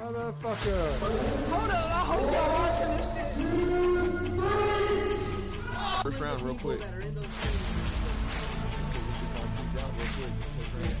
motherfucker? 0.00 0.98
Hold 1.50 1.70
on, 1.70 1.76
I 1.76 2.02
hope 2.08 2.32
y'all 2.32 2.52
watching 2.54 2.90
this 2.96 3.14
shit. 3.14 3.30
First 6.02 6.20
round, 6.20 6.42
real 6.42 6.54
quick. 6.54 6.80
That 6.80 6.94
are 6.94 7.00
in 7.00 7.14
those 7.14 7.24
teams. 7.24 7.96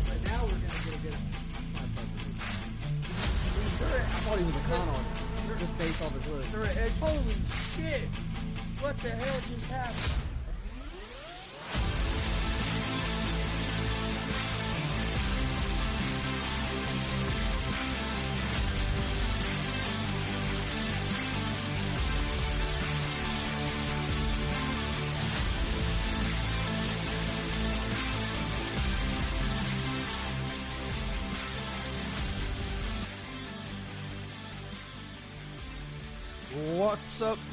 But 0.06 0.22
now 0.24 0.44
we're 0.44 0.50
gonna 0.50 0.60
get 0.60 0.94
a 0.94 0.98
good. 0.98 1.14
I 3.82 4.20
thought 4.22 4.38
he 4.38 4.44
was 4.44 4.54
a 4.54 4.60
con 4.60 4.88
artist. 4.88 5.24
Just 5.58 5.78
based 5.78 6.02
off 6.02 6.12
his 6.12 6.26
look. 6.26 6.44
They're 6.52 6.62
at 6.62 6.76
edge. 6.76 6.98
Holy 7.00 7.34
shit! 7.76 8.08
What 8.80 9.00
the 9.00 9.10
hell 9.10 9.40
just 9.48 9.66
happened? 9.66 10.29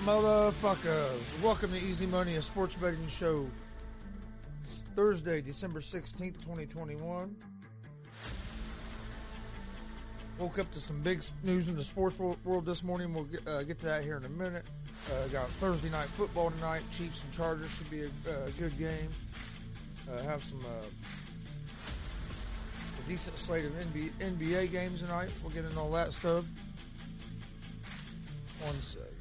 Motherfuckers? 0.08 1.44
Welcome 1.44 1.74
to 1.74 1.78
Easy 1.80 2.06
Money, 2.06 2.38
a 2.38 2.42
sports 2.42 2.76
betting 2.76 3.10
show. 3.10 3.46
It's 4.64 4.82
Thursday, 4.96 5.42
December 5.42 5.82
16th, 5.82 6.36
2021. 6.46 7.36
Woke 10.40 10.60
up 10.60 10.72
to 10.72 10.80
some 10.80 11.02
big 11.02 11.22
news 11.44 11.68
in 11.68 11.76
the 11.76 11.84
sports 11.84 12.18
world 12.18 12.66
this 12.66 12.84
morning. 12.84 13.14
We'll 13.14 13.26
get, 13.26 13.46
uh, 13.46 13.64
get 13.64 13.80
to 13.80 13.86
that 13.88 14.02
here 14.02 14.16
in 14.16 14.24
a 14.24 14.30
minute. 14.30 14.64
Uh, 15.12 15.28
got 15.28 15.50
Thursday 15.60 15.90
night 15.90 16.08
football 16.08 16.52
tonight. 16.52 16.84
Chiefs 16.94 17.22
and 17.24 17.34
Chargers 17.34 17.70
should 17.70 17.90
be 17.90 18.04
a 18.04 18.08
uh, 18.32 18.48
good 18.58 18.80
game. 18.80 19.12
Uh, 20.10 20.22
have 20.22 20.42
some 20.42 20.66
uh, 20.66 20.86
a 22.98 23.10
decent 23.10 23.38
slate 23.38 23.66
of 23.66 23.74
NBA, 23.74 24.12
NBA 24.22 24.72
games 24.72 25.02
tonight. 25.02 25.34
We'll 25.44 25.52
get 25.52 25.66
into 25.66 25.78
all 25.78 25.92
that 25.92 26.14
stuff. 26.14 26.46
One 28.62 28.82
second. 28.82 29.17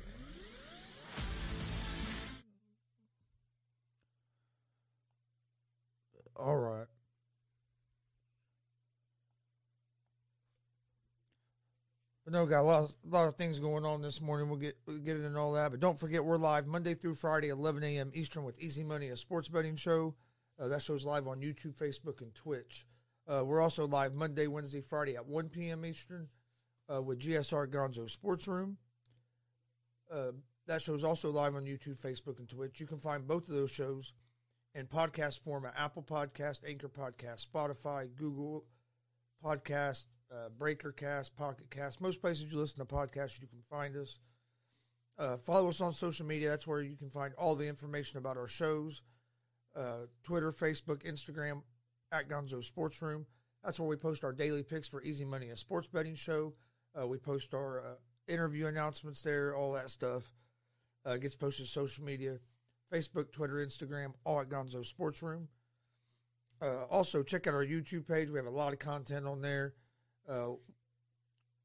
All 6.38 6.56
right. 6.56 6.86
But 12.24 12.32
no, 12.32 12.44
got 12.44 12.60
a 12.60 12.62
lot, 12.62 12.90
a 12.90 13.14
lot 13.14 13.28
of 13.28 13.36
things 13.36 13.58
going 13.60 13.84
on 13.84 14.02
this 14.02 14.20
morning. 14.20 14.48
We'll 14.48 14.58
get 14.58 14.76
we'll 14.86 14.98
get 14.98 15.16
into 15.16 15.38
all 15.38 15.52
that. 15.52 15.70
But 15.70 15.80
don't 15.80 15.98
forget, 15.98 16.24
we're 16.24 16.36
live 16.36 16.66
Monday 16.66 16.94
through 16.94 17.14
Friday, 17.14 17.48
11 17.48 17.84
a.m. 17.84 18.10
Eastern 18.14 18.44
with 18.44 18.58
Easy 18.58 18.82
Money, 18.82 19.08
a 19.08 19.16
sports 19.16 19.48
betting 19.48 19.76
show. 19.76 20.14
Uh, 20.60 20.68
that 20.68 20.82
show's 20.82 21.06
live 21.06 21.28
on 21.28 21.40
YouTube, 21.40 21.78
Facebook, 21.78 22.20
and 22.20 22.34
Twitch. 22.34 22.84
Uh, 23.28 23.44
we're 23.44 23.60
also 23.60 23.86
live 23.86 24.12
Monday, 24.14 24.46
Wednesday, 24.46 24.80
Friday 24.80 25.16
at 25.16 25.26
1 25.26 25.48
p.m. 25.50 25.84
Eastern 25.84 26.28
uh, 26.92 27.00
with 27.00 27.20
GSR 27.20 27.68
Gonzo 27.68 28.10
Sports 28.10 28.48
Room. 28.48 28.76
Uh, 30.12 30.32
that 30.66 30.82
show's 30.82 31.04
also 31.04 31.30
live 31.30 31.54
on 31.54 31.64
YouTube, 31.64 31.98
Facebook, 31.98 32.38
and 32.40 32.48
Twitch. 32.48 32.80
You 32.80 32.86
can 32.86 32.98
find 32.98 33.26
both 33.26 33.48
of 33.48 33.54
those 33.54 33.70
shows 33.70 34.12
in 34.76 34.86
podcast 34.86 35.40
form 35.40 35.64
at 35.64 35.74
Apple 35.76 36.02
Podcast, 36.02 36.60
Anchor 36.68 36.88
Podcast, 36.88 37.46
Spotify, 37.46 38.08
Google 38.14 38.66
Podcast, 39.42 40.04
uh, 40.30 40.50
Breaker 40.56 40.92
Cast, 40.92 41.34
Pocket 41.34 41.70
Cast. 41.70 42.00
Most 42.00 42.20
places 42.20 42.52
you 42.52 42.58
listen 42.58 42.78
to 42.78 42.84
podcasts, 42.84 43.40
you 43.40 43.48
can 43.48 43.62
find 43.70 43.96
us. 43.96 44.18
Uh, 45.18 45.38
follow 45.38 45.70
us 45.70 45.80
on 45.80 45.94
social 45.94 46.26
media. 46.26 46.50
That's 46.50 46.66
where 46.66 46.82
you 46.82 46.94
can 46.94 47.08
find 47.08 47.32
all 47.38 47.54
the 47.54 47.66
information 47.66 48.18
about 48.18 48.36
our 48.36 48.48
shows. 48.48 49.02
Uh, 49.74 50.06
Twitter, 50.22 50.52
Facebook, 50.52 51.10
Instagram, 51.10 51.62
at 52.12 52.28
Gonzo 52.28 52.62
Sports 52.62 53.00
Room. 53.00 53.24
That's 53.64 53.80
where 53.80 53.88
we 53.88 53.96
post 53.96 54.24
our 54.24 54.32
daily 54.32 54.62
picks 54.62 54.86
for 54.86 55.02
Easy 55.02 55.24
Money, 55.24 55.48
a 55.48 55.56
sports 55.56 55.88
betting 55.88 56.14
show. 56.14 56.52
Uh, 56.98 57.06
we 57.06 57.16
post 57.16 57.54
our 57.54 57.80
uh, 57.80 58.32
interview 58.32 58.66
announcements 58.66 59.22
there, 59.22 59.56
all 59.56 59.72
that 59.72 59.90
stuff. 59.90 60.34
Uh, 61.04 61.16
gets 61.16 61.34
posted 61.34 61.64
to 61.64 61.70
social 61.70 62.04
media, 62.04 62.38
Facebook, 62.92 63.32
Twitter, 63.32 63.54
Instagram, 63.54 64.12
all 64.24 64.40
at 64.40 64.48
Gonzo 64.48 64.84
Sports 64.84 65.22
Room. 65.22 65.48
Uh, 66.60 66.84
also, 66.84 67.22
check 67.22 67.46
out 67.46 67.54
our 67.54 67.64
YouTube 67.64 68.06
page. 68.06 68.30
We 68.30 68.38
have 68.38 68.46
a 68.46 68.50
lot 68.50 68.72
of 68.72 68.78
content 68.78 69.26
on 69.26 69.40
there. 69.40 69.74
Uh, 70.28 70.52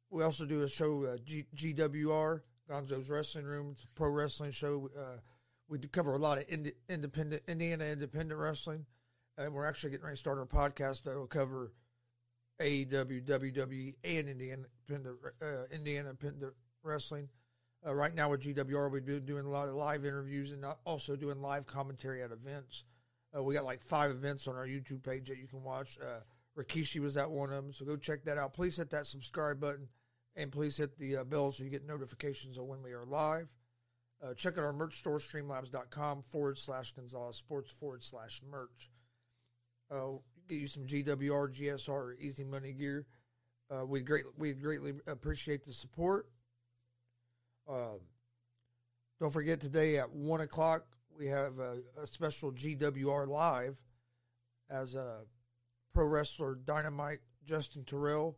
we 0.10 0.24
also 0.24 0.46
do 0.46 0.62
a 0.62 0.70
show, 0.70 1.06
uh, 1.06 1.18
G- 1.24 1.48
GWR, 1.56 2.42
Gonzo's 2.70 3.10
Wrestling 3.10 3.46
Room. 3.46 3.70
It's 3.72 3.84
a 3.84 3.88
pro 3.88 4.10
wrestling 4.10 4.52
show. 4.52 4.90
Uh, 4.98 5.18
we 5.70 5.80
cover 5.80 6.14
a 6.14 6.18
lot 6.18 6.38
of 6.38 6.46
ind- 6.50 6.74
independent 6.90 7.44
Indiana 7.48 7.86
independent 7.86 8.38
wrestling, 8.40 8.86
and 9.38 9.54
we're 9.54 9.66
actually 9.66 9.92
getting 9.92 10.06
ready 10.06 10.18
to 10.18 10.20
start 10.20 10.38
our 10.38 10.46
podcast 10.46 11.04
that 11.04 11.16
will 11.16 11.28
cover 11.28 11.72
AEW, 12.60 13.26
WWE, 13.26 13.96
and 14.04 14.30
Indiana 14.30 14.64
uh, 15.42 15.46
Indiana 15.72 16.10
independent 16.10 16.54
wrestling. 16.84 17.30
Uh, 17.86 17.94
right 17.96 18.14
now 18.14 18.30
with 18.30 18.42
GWR, 18.42 18.92
we've 18.92 19.06
been 19.06 19.26
doing 19.26 19.46
a 19.46 19.50
lot 19.50 19.68
of 19.68 19.74
live 19.74 20.06
interviews 20.06 20.52
and 20.52 20.64
also 20.86 21.16
doing 21.16 21.42
live 21.42 21.66
commentary 21.66 22.22
at 22.22 22.32
events. 22.32 22.84
Uh, 23.36 23.42
we 23.42 23.56
got 23.56 23.66
like 23.66 23.82
five 23.82 24.12
events 24.12 24.48
on 24.48 24.56
our 24.56 24.68
YouTube 24.68 25.04
page 25.04 25.30
that 25.30 25.38
you 25.38 25.48
can 25.48 25.64
watch. 25.64 25.98
Uh, 26.00 26.20
Rikishi 26.56 27.00
was 27.00 27.18
at 27.18 27.32
one 27.32 27.50
of 27.50 27.64
them, 27.64 27.74
so 27.74 27.86
go 27.86 27.96
check 27.96 28.24
that 28.26 28.38
out. 28.38 28.54
Please 28.54 28.78
hit 28.78 28.92
that 28.92 29.08
subscribe 29.08 29.60
button 29.60 29.88
and 30.36 30.52
please 30.52 30.78
hit 30.78 30.98
the 31.00 31.18
uh, 31.18 31.24
bell 31.24 31.52
so 31.52 31.64
you 31.64 31.70
get 31.70 31.88
notifications 31.88 32.58
of 32.58 32.66
when 32.66 32.84
we 32.84 32.92
are 32.92 33.06
live. 33.06 33.48
Uh, 34.24 34.34
check 34.36 34.58
out 34.58 34.64
our 34.64 34.74
merch 34.74 35.00
store, 35.00 35.18
streamlabs.com 35.18 36.22
forward 36.30 36.60
slash 36.60 36.92
Gonzalez 36.92 37.38
Sports 37.38 37.72
forward 37.72 38.04
slash 38.04 38.42
merch. 38.50 38.92
Uh, 39.90 40.18
get 40.48 40.60
you 40.60 40.68
some 40.68 40.86
GWR, 40.86 41.52
GSR, 41.52 42.20
Easy 42.20 42.44
Money 42.44 42.74
gear. 42.74 43.08
Uh, 43.72 43.86
we 43.86 44.02
great 44.02 44.26
we 44.38 44.54
greatly 44.54 44.94
appreciate 45.08 45.66
the 45.66 45.74
support. 45.74 46.28
Uh, 47.70 47.98
don't 49.20 49.32
forget 49.32 49.60
today 49.60 49.98
at 49.98 50.10
one 50.12 50.42
o'clock 50.42 50.86
we 51.18 51.28
have 51.28 51.60
a, 51.60 51.78
a 52.02 52.08
special 52.08 52.52
GWR 52.52 53.28
live 53.28 53.78
as 54.70 54.96
a 54.96 55.22
pro 55.94 56.06
wrestler 56.06 56.56
Dynamite 56.56 57.20
Justin 57.46 57.84
Terrell 57.84 58.38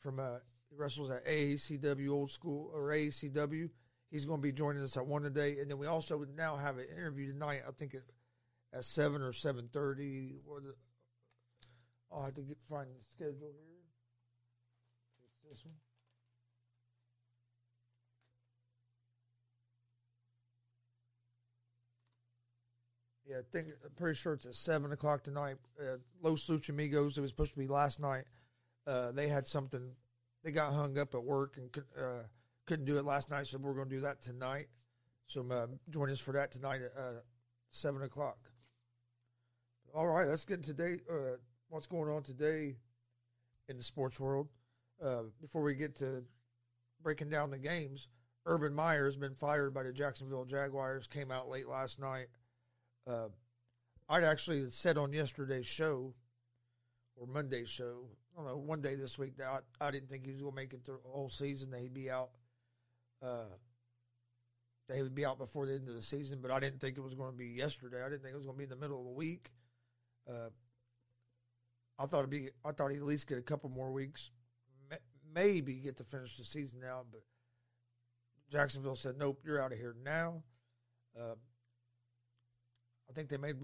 from 0.00 0.18
uh, 0.18 0.38
he 0.70 0.76
wrestles 0.76 1.10
at 1.10 1.26
AACW 1.26 2.10
Old 2.10 2.30
School 2.30 2.70
or 2.74 2.88
AACW. 2.88 3.70
He's 4.10 4.24
going 4.24 4.40
to 4.40 4.42
be 4.42 4.52
joining 4.52 4.82
us 4.82 4.96
at 4.96 5.06
one 5.06 5.22
today, 5.22 5.58
and 5.60 5.70
then 5.70 5.78
we 5.78 5.86
also 5.86 6.24
now 6.36 6.56
have 6.56 6.78
an 6.78 6.86
interview 6.96 7.32
tonight. 7.32 7.62
I 7.66 7.72
think 7.72 7.94
at, 7.94 8.02
at 8.72 8.84
seven 8.84 9.22
or 9.22 9.32
seven 9.32 9.68
thirty. 9.72 10.36
I'll 12.12 12.22
have 12.22 12.34
to 12.34 12.42
get 12.42 12.58
find 12.68 12.88
the 12.88 13.02
schedule 13.02 13.52
here. 13.52 13.82
It's 15.24 15.38
this 15.48 15.64
one. 15.64 15.74
Yeah, 23.26 23.38
I 23.38 23.42
think 23.50 23.68
I'm 23.82 23.90
pretty 23.96 24.16
sure 24.16 24.34
it's 24.34 24.44
at 24.44 24.54
seven 24.54 24.92
o'clock 24.92 25.22
tonight. 25.22 25.56
Uh, 25.80 25.96
Los 26.22 26.46
Luchamigos. 26.48 27.16
It 27.16 27.22
was 27.22 27.30
supposed 27.30 27.52
to 27.52 27.58
be 27.58 27.66
last 27.66 28.00
night. 28.00 28.24
Uh, 28.86 29.12
they 29.12 29.28
had 29.28 29.46
something. 29.46 29.92
They 30.42 30.50
got 30.50 30.72
hung 30.74 30.98
up 30.98 31.14
at 31.14 31.24
work 31.24 31.56
and 31.56 31.72
could, 31.72 31.84
uh, 31.98 32.24
couldn't 32.66 32.84
do 32.84 32.98
it 32.98 33.04
last 33.04 33.30
night, 33.30 33.46
so 33.46 33.56
we're 33.56 33.72
going 33.72 33.88
to 33.88 33.94
do 33.94 34.02
that 34.02 34.20
tonight. 34.20 34.66
So 35.26 35.46
uh, 35.50 35.68
join 35.88 36.10
us 36.10 36.20
for 36.20 36.32
that 36.32 36.50
tonight 36.50 36.82
at 36.82 36.92
uh, 37.00 37.12
seven 37.70 38.02
o'clock. 38.02 38.36
All 39.94 40.06
right, 40.06 40.26
let's 40.26 40.44
get 40.44 40.62
today. 40.62 40.98
Uh, 41.10 41.36
what's 41.68 41.86
going 41.86 42.10
on 42.10 42.22
today 42.22 42.76
in 43.68 43.76
the 43.78 43.82
sports 43.82 44.20
world? 44.20 44.48
Uh, 45.02 45.22
before 45.40 45.62
we 45.62 45.74
get 45.74 45.94
to 45.96 46.24
breaking 47.02 47.30
down 47.30 47.50
the 47.50 47.58
games, 47.58 48.08
Urban 48.44 48.74
Meyer 48.74 49.06
has 49.06 49.16
been 49.16 49.34
fired 49.34 49.72
by 49.72 49.82
the 49.82 49.92
Jacksonville 49.92 50.44
Jaguars. 50.44 51.06
Came 51.06 51.30
out 51.30 51.48
late 51.48 51.68
last 51.68 51.98
night. 51.98 52.26
Uh, 53.06 53.28
I'd 54.08 54.24
actually 54.24 54.70
said 54.70 54.98
on 54.98 55.12
yesterday's 55.12 55.66
show 55.66 56.14
or 57.16 57.26
Monday's 57.26 57.70
show, 57.70 58.08
I 58.34 58.42
don't 58.42 58.48
know, 58.48 58.56
one 58.56 58.80
day 58.80 58.94
this 58.94 59.18
week 59.18 59.36
that 59.38 59.64
I, 59.80 59.86
I 59.86 59.90
didn't 59.90 60.08
think 60.08 60.26
he 60.26 60.32
was 60.32 60.40
going 60.40 60.52
to 60.52 60.56
make 60.56 60.72
it 60.72 60.84
through 60.84 61.00
the 61.04 61.10
whole 61.10 61.28
season. 61.28 61.70
That 61.70 61.80
he'd 61.80 61.94
be 61.94 62.10
out. 62.10 62.30
Uh, 63.22 63.44
that 64.88 64.96
he 64.96 65.02
would 65.02 65.14
be 65.14 65.24
out 65.24 65.38
before 65.38 65.66
the 65.66 65.74
end 65.74 65.88
of 65.88 65.94
the 65.94 66.02
season, 66.02 66.40
but 66.42 66.50
I 66.50 66.60
didn't 66.60 66.80
think 66.80 66.98
it 66.98 67.00
was 67.00 67.14
going 67.14 67.30
to 67.30 67.36
be 67.36 67.46
yesterday. 67.46 68.02
I 68.04 68.10
didn't 68.10 68.22
think 68.22 68.34
it 68.34 68.36
was 68.36 68.44
going 68.44 68.56
to 68.56 68.58
be 68.58 68.64
in 68.64 68.70
the 68.70 68.76
middle 68.76 68.98
of 68.98 69.06
the 69.06 69.12
week. 69.12 69.50
Uh, 70.28 70.50
I 71.98 72.06
thought 72.06 72.18
it'd 72.18 72.30
be. 72.30 72.50
I 72.64 72.72
thought 72.72 72.90
he'd 72.90 72.98
at 72.98 73.04
least 73.04 73.28
get 73.28 73.38
a 73.38 73.42
couple 73.42 73.70
more 73.70 73.92
weeks, 73.92 74.30
ma- 74.90 74.96
maybe 75.32 75.74
get 75.74 75.96
to 75.98 76.04
finish 76.04 76.36
the 76.36 76.44
season 76.44 76.80
now. 76.80 77.02
But 77.10 77.22
Jacksonville 78.50 78.96
said, 78.96 79.16
"Nope, 79.16 79.40
you're 79.44 79.62
out 79.62 79.72
of 79.72 79.78
here 79.78 79.94
now." 80.04 80.42
Uh, 81.18 81.36
I 83.08 83.12
think 83.12 83.28
they 83.28 83.36
made 83.36 83.56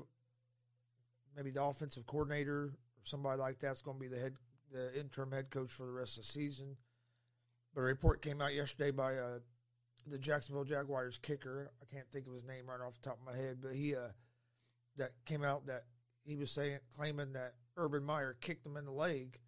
maybe 1.37 1.50
the 1.50 1.62
offensive 1.62 2.06
coordinator 2.06 2.64
or 2.64 2.73
somebody 3.04 3.40
like 3.40 3.59
that's 3.61 3.82
going 3.82 3.97
to 3.97 4.00
be 4.00 4.09
the 4.09 4.20
head, 4.20 4.35
the 4.73 4.99
interim 4.99 5.32
head 5.32 5.50
coach 5.50 5.70
for 5.70 5.87
the 5.87 5.92
rest 5.92 6.18
of 6.18 6.25
the 6.25 6.28
season. 6.28 6.76
But 7.75 7.82
a 7.82 7.85
report 7.85 8.23
came 8.23 8.40
out 8.40 8.54
yesterday 8.54 8.90
by 8.90 9.16
uh, 9.16 9.38
the 10.06 10.18
Jacksonville 10.18 10.64
Jaguars 10.64 11.18
kicker. 11.18 11.70
I 11.80 11.94
can't 11.94 12.11
think 12.11 12.26
of 12.26 12.32
his 12.32 12.44
name 12.44 12.66
right 12.68 12.80
off 12.80 13.00
the 13.00 13.09
top 13.09 13.18
of 13.20 13.26
my 13.32 13.40
head, 13.40 13.59
but 13.62 13.73
he 13.73 13.94
uh, 13.94 14.11
that 14.97 15.12
came 15.25 15.44
out 15.44 15.66
that 15.66 15.85
he 16.25 16.37
was 16.37 16.50
saying 16.50 16.78
claiming 16.97 17.32
that 17.35 17.54
Urban 17.76 18.04
Meyer 18.04 18.37
kicked 18.40 18.66
him 18.66 18.76
in 18.76 18.85
the 18.85 18.92
leg 18.92 19.38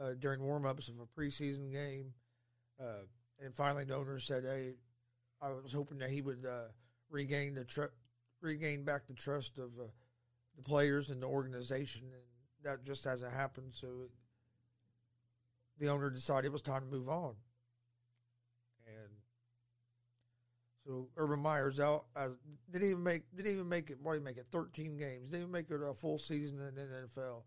uh, 0.00 0.12
during 0.18 0.40
warmups 0.40 0.88
of 0.88 0.94
a 1.00 1.20
preseason 1.20 1.70
game, 1.70 2.14
uh, 2.80 3.04
and 3.44 3.54
finally 3.54 3.84
the 3.84 3.96
owner 3.96 4.18
said, 4.18 4.44
"Hey, 4.44 4.74
I 5.42 5.48
was 5.50 5.72
hoping 5.72 5.98
that 5.98 6.10
he 6.10 6.22
would 6.22 6.46
uh, 6.46 6.68
regain 7.10 7.54
the 7.54 7.64
tr- 7.64 7.92
regain 8.40 8.84
back 8.84 9.06
the 9.06 9.14
trust 9.14 9.58
of 9.58 9.70
uh, 9.78 9.88
the 10.56 10.62
players 10.62 11.10
and 11.10 11.22
the 11.22 11.26
organization, 11.26 12.02
and 12.04 12.22
that 12.64 12.84
just 12.84 13.04
hasn't 13.04 13.32
happened. 13.32 13.72
So 13.72 13.86
it, 14.04 14.10
the 15.78 15.88
owner 15.88 16.10
decided 16.10 16.46
it 16.46 16.52
was 16.52 16.62
time 16.62 16.82
to 16.82 16.96
move 16.96 17.08
on, 17.08 17.34
and 18.86 19.10
so 20.86 21.08
Urban 21.16 21.40
Meyer's 21.40 21.80
out. 21.80 22.04
As, 22.16 22.32
didn't 22.70 22.90
even 22.90 23.02
make 23.02 23.22
didn't 23.34 23.52
even 23.52 23.68
make 23.68 23.90
it. 23.90 23.98
What 24.02 24.14
did 24.14 24.20
he 24.20 24.24
make 24.24 24.38
it? 24.38 24.46
Thirteen 24.50 24.96
games. 24.96 25.30
Didn't 25.30 25.42
even 25.42 25.52
make 25.52 25.70
it 25.70 25.80
a 25.82 25.94
full 25.94 26.18
season 26.18 26.58
in 26.58 26.74
the 26.74 26.82
NFL. 26.82 27.42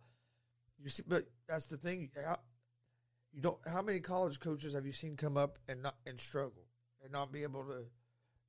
You 0.82 0.90
see, 0.90 1.04
but 1.08 1.26
that's 1.48 1.66
the 1.66 1.78
thing. 1.78 2.10
How, 2.26 2.40
you 3.34 3.42
don't. 3.42 3.58
How 3.68 3.82
many 3.82 4.00
college 4.00 4.40
coaches 4.40 4.74
have 4.74 4.86
you 4.86 4.92
seen 4.92 5.16
come 5.18 5.38
up 5.38 5.58
and 5.68 5.82
not 5.82 5.96
and 6.06 6.20
struggle 6.20 6.64
and 7.02 7.12
not 7.12 7.32
be 7.32 7.44
able 7.44 7.64
to 7.64 7.86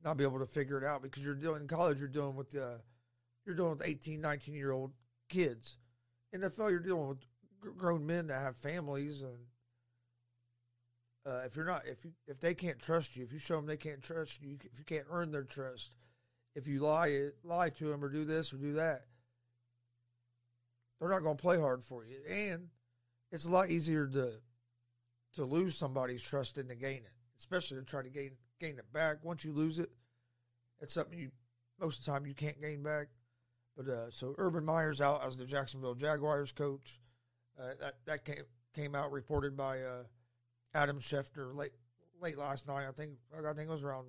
not 0.04 0.16
be 0.16 0.25
able 0.25 0.38
to 0.38 0.46
figure 0.46 0.76
it 0.78 0.84
out 0.84 1.02
because 1.02 1.25
you're 1.25 1.34
dealing 1.34 1.62
in 1.62 1.68
college. 1.68 1.99
You're 1.99 2.08
dealing 2.08 2.37
with 2.37 2.54
uh, 2.54 2.78
you're 3.46 3.56
dealing 3.56 3.73
with 3.73 3.82
18, 3.84 4.20
19 4.20 4.54
year 4.54 4.70
old 4.70 4.92
kids. 5.28 5.78
NFL, 6.34 6.70
you're 6.70 6.80
dealing 6.80 7.08
with 7.08 7.76
grown 7.76 8.06
men 8.06 8.28
that 8.28 8.40
have 8.40 8.56
families 8.56 9.23
and. 9.23 9.38
Uh, 11.26 11.40
if 11.46 11.56
you're 11.56 11.64
not, 11.64 11.80
if 11.87 12.04
you, 12.04 12.11
if 12.26 12.38
they 12.38 12.52
can't 12.52 12.78
trust 12.78 13.16
you, 13.16 13.25
if 13.25 13.32
you 13.32 13.38
show 13.38 13.56
them 13.56 13.64
they 13.64 13.78
can't 13.78 14.02
trust 14.02 14.42
you, 14.42 14.58
if 14.62 14.78
you 14.78 14.84
can't 14.84 15.06
earn 15.11 15.30
their 15.30 15.42
trust, 15.42 15.90
if 16.54 16.66
you 16.66 16.80
lie 16.80 17.28
lie 17.42 17.70
to 17.70 17.88
them 17.88 18.04
or 18.04 18.11
do 18.11 18.26
this 18.26 18.52
or 18.52 18.58
do 18.58 18.75
that, 18.75 19.06
they're 21.00 21.08
not 21.08 21.23
going 21.23 21.38
to 21.38 21.42
play 21.42 21.58
hard 21.58 21.82
for 21.82 22.04
you. 22.04 22.16
And 22.28 22.68
it's 23.32 23.46
a 23.46 23.50
lot 23.50 23.70
easier 23.70 24.06
to 24.06 24.32
to 25.37 25.44
lose 25.44 25.78
somebody's 25.78 26.23
trust 26.23 26.56
than 26.56 26.68
to 26.68 26.75
gain 26.75 26.99
it, 26.99 27.12
especially 27.38 27.78
to 27.78 27.84
try 27.84 28.02
to 28.02 28.11
gain 28.11 28.32
gain 28.61 28.78
it 28.78 28.92
back. 28.92 29.18
Once 29.23 29.44
you 29.44 29.52
lose 29.52 29.78
it, 29.78 29.90
it's 30.80 30.94
something 30.94 31.18
you 31.18 31.30
most 31.80 32.00
of 32.00 32.04
the 32.04 32.11
time 32.11 32.26
you 32.26 32.34
can't 32.34 32.61
gain 32.61 32.82
back. 32.82 33.08
But 33.76 33.88
uh, 33.88 34.11
so 34.11 34.34
Urban 34.38 34.64
Meyer's 34.64 35.00
out 35.00 35.25
as 35.26 35.37
the 35.37 35.44
Jacksonville 35.44 35.94
Jaguars 35.94 36.52
coach. 36.52 37.00
Uh, 37.58 37.75
that 37.80 37.94
that 38.06 38.25
came 38.25 38.44
came 38.75 38.94
out 38.94 39.12
reported 39.12 39.56
by 39.56 39.80
uh, 39.80 40.02
Adam 40.75 40.99
Schefter 40.99 41.54
late 41.54 41.73
late 42.20 42.38
last 42.38 42.66
night. 42.66 42.87
I 42.88 42.92
think 42.92 43.12
I 43.37 43.52
think 43.52 43.68
it 43.68 43.73
was 43.73 43.84
around 43.84 44.06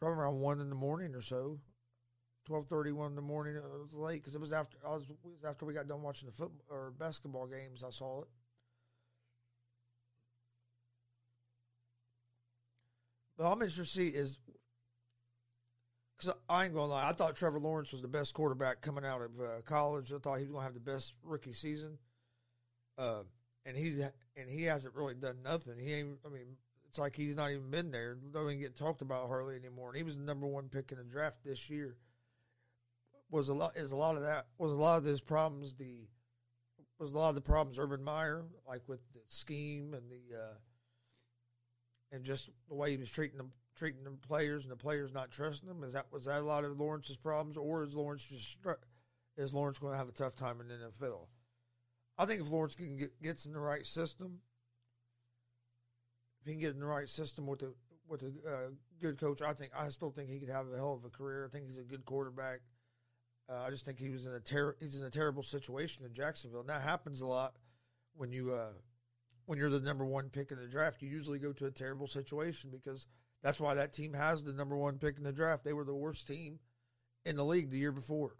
probably 0.00 0.18
around 0.18 0.40
one 0.40 0.60
in 0.60 0.68
the 0.68 0.74
morning 0.74 1.14
or 1.14 1.22
so. 1.22 1.58
Twelve 2.46 2.66
thirty 2.66 2.92
one 2.92 3.10
in 3.10 3.16
the 3.16 3.22
morning. 3.22 3.56
It 3.56 3.62
was 3.62 3.94
late 3.94 4.22
because 4.22 4.34
it 4.34 4.40
was 4.40 4.52
after 4.52 4.78
I 4.86 4.94
was, 4.94 5.04
was 5.22 5.44
after 5.46 5.64
we 5.66 5.74
got 5.74 5.86
done 5.86 6.02
watching 6.02 6.26
the 6.26 6.34
football 6.34 6.64
or 6.68 6.92
basketball 6.98 7.46
games. 7.46 7.82
I 7.84 7.90
saw 7.90 8.22
it. 8.22 8.28
But 13.40 13.52
I'm 13.52 13.62
interested 13.62 13.84
to 13.84 13.88
see 13.88 14.08
is 14.08 14.36
because 16.18 16.34
I 16.46 16.66
ain't 16.66 16.74
gonna 16.74 16.92
lie, 16.92 17.08
I 17.08 17.14
thought 17.14 17.36
Trevor 17.36 17.58
Lawrence 17.58 17.90
was 17.90 18.02
the 18.02 18.08
best 18.08 18.34
quarterback 18.34 18.82
coming 18.82 19.02
out 19.02 19.22
of 19.22 19.30
uh, 19.40 19.62
college. 19.64 20.12
I 20.12 20.18
thought 20.18 20.40
he 20.40 20.44
was 20.44 20.52
gonna 20.52 20.64
have 20.64 20.74
the 20.74 20.80
best 20.80 21.14
rookie 21.24 21.54
season. 21.54 21.96
Uh, 22.98 23.22
and 23.64 23.78
he's 23.78 23.98
and 23.98 24.50
he 24.50 24.64
hasn't 24.64 24.94
really 24.94 25.14
done 25.14 25.38
nothing. 25.42 25.78
He 25.78 25.94
ain't. 25.94 26.18
I 26.26 26.28
mean, 26.28 26.58
it's 26.86 26.98
like 26.98 27.16
he's 27.16 27.34
not 27.34 27.50
even 27.50 27.70
been 27.70 27.90
there. 27.90 28.18
Don't 28.30 28.44
even 28.44 28.60
get 28.60 28.76
talked 28.76 29.00
about 29.00 29.28
hardly 29.28 29.56
anymore. 29.56 29.88
And 29.88 29.96
he 29.96 30.02
was 30.02 30.18
the 30.18 30.22
number 30.22 30.46
one 30.46 30.68
pick 30.68 30.92
in 30.92 30.98
the 30.98 31.04
draft 31.04 31.38
this 31.42 31.70
year. 31.70 31.96
Was 33.30 33.48
a 33.48 33.54
lot 33.54 33.74
is 33.74 33.92
a 33.92 33.96
lot 33.96 34.16
of 34.16 34.22
that 34.22 34.48
was 34.58 34.72
a 34.72 34.76
lot 34.76 34.98
of 34.98 35.04
those 35.04 35.22
problems 35.22 35.72
the 35.72 36.00
was 36.98 37.10
a 37.10 37.16
lot 37.16 37.30
of 37.30 37.36
the 37.36 37.40
problems 37.40 37.78
Urban 37.78 38.04
Meyer 38.04 38.44
like 38.68 38.82
with 38.86 39.00
the 39.14 39.20
scheme 39.28 39.94
and 39.94 40.10
the 40.10 40.36
uh, 40.36 40.54
and 42.12 42.24
just 42.24 42.48
the 42.68 42.74
way 42.74 42.92
he 42.92 42.96
was 42.96 43.10
treating 43.10 43.38
them 43.38 43.52
treating 43.76 44.04
the 44.04 44.10
players 44.10 44.64
and 44.64 44.72
the 44.72 44.76
players 44.76 45.12
not 45.12 45.30
trusting 45.30 45.68
him. 45.68 45.82
Is 45.84 45.94
that 45.94 46.06
was 46.12 46.26
that 46.26 46.38
a 46.38 46.42
lot 46.42 46.64
of 46.64 46.78
Lawrence's 46.78 47.16
problems, 47.16 47.56
or 47.56 47.84
is 47.84 47.94
Lawrence 47.94 48.24
just 48.24 48.58
is 49.36 49.54
Lawrence 49.54 49.78
going 49.78 49.92
to 49.92 49.98
have 49.98 50.08
a 50.08 50.12
tough 50.12 50.36
time 50.36 50.60
in 50.60 50.68
the 50.68 50.74
NFL? 50.74 51.26
I 52.18 52.26
think 52.26 52.42
if 52.42 52.50
Lawrence 52.50 52.74
can 52.74 52.96
get, 52.96 53.22
gets 53.22 53.46
in 53.46 53.52
the 53.52 53.60
right 53.60 53.86
system, 53.86 54.40
if 56.40 56.46
he 56.46 56.52
can 56.52 56.60
get 56.60 56.74
in 56.74 56.80
the 56.80 56.86
right 56.86 57.08
system 57.08 57.46
with 57.46 57.62
a 57.62 57.72
with 58.06 58.22
a 58.22 58.26
uh, 58.26 58.70
good 59.00 59.18
coach, 59.18 59.40
I 59.40 59.54
think 59.54 59.72
I 59.76 59.88
still 59.88 60.10
think 60.10 60.28
he 60.28 60.38
could 60.38 60.50
have 60.50 60.66
a 60.70 60.76
hell 60.76 60.92
of 60.92 61.04
a 61.04 61.10
career. 61.10 61.46
I 61.46 61.48
think 61.48 61.66
he's 61.66 61.78
a 61.78 61.82
good 61.82 62.04
quarterback. 62.04 62.60
Uh, 63.48 63.62
I 63.66 63.70
just 63.70 63.84
think 63.84 63.98
he 63.98 64.10
was 64.10 64.26
in 64.26 64.32
a 64.32 64.40
ter- 64.40 64.76
he's 64.80 64.96
in 64.96 65.04
a 65.04 65.10
terrible 65.10 65.42
situation 65.42 66.04
in 66.04 66.12
Jacksonville. 66.12 66.60
And 66.60 66.68
that 66.68 66.82
happens 66.82 67.20
a 67.20 67.26
lot 67.26 67.54
when 68.14 68.32
you 68.32 68.52
uh, 68.52 68.72
when 69.50 69.58
you're 69.58 69.68
the 69.68 69.80
number 69.80 70.04
one 70.04 70.28
pick 70.28 70.52
in 70.52 70.60
the 70.60 70.68
draft. 70.68 71.02
You 71.02 71.08
usually 71.08 71.40
go 71.40 71.52
to 71.54 71.66
a 71.66 71.72
terrible 71.72 72.06
situation 72.06 72.70
because 72.70 73.08
that's 73.42 73.60
why 73.60 73.74
that 73.74 73.92
team 73.92 74.14
has 74.14 74.44
the 74.44 74.52
number 74.52 74.76
one 74.76 74.98
pick 74.98 75.16
in 75.16 75.24
the 75.24 75.32
draft. 75.32 75.64
They 75.64 75.72
were 75.72 75.82
the 75.82 75.92
worst 75.92 76.28
team 76.28 76.60
in 77.24 77.34
the 77.34 77.44
league 77.44 77.68
the 77.68 77.76
year 77.76 77.90
before, 77.90 78.36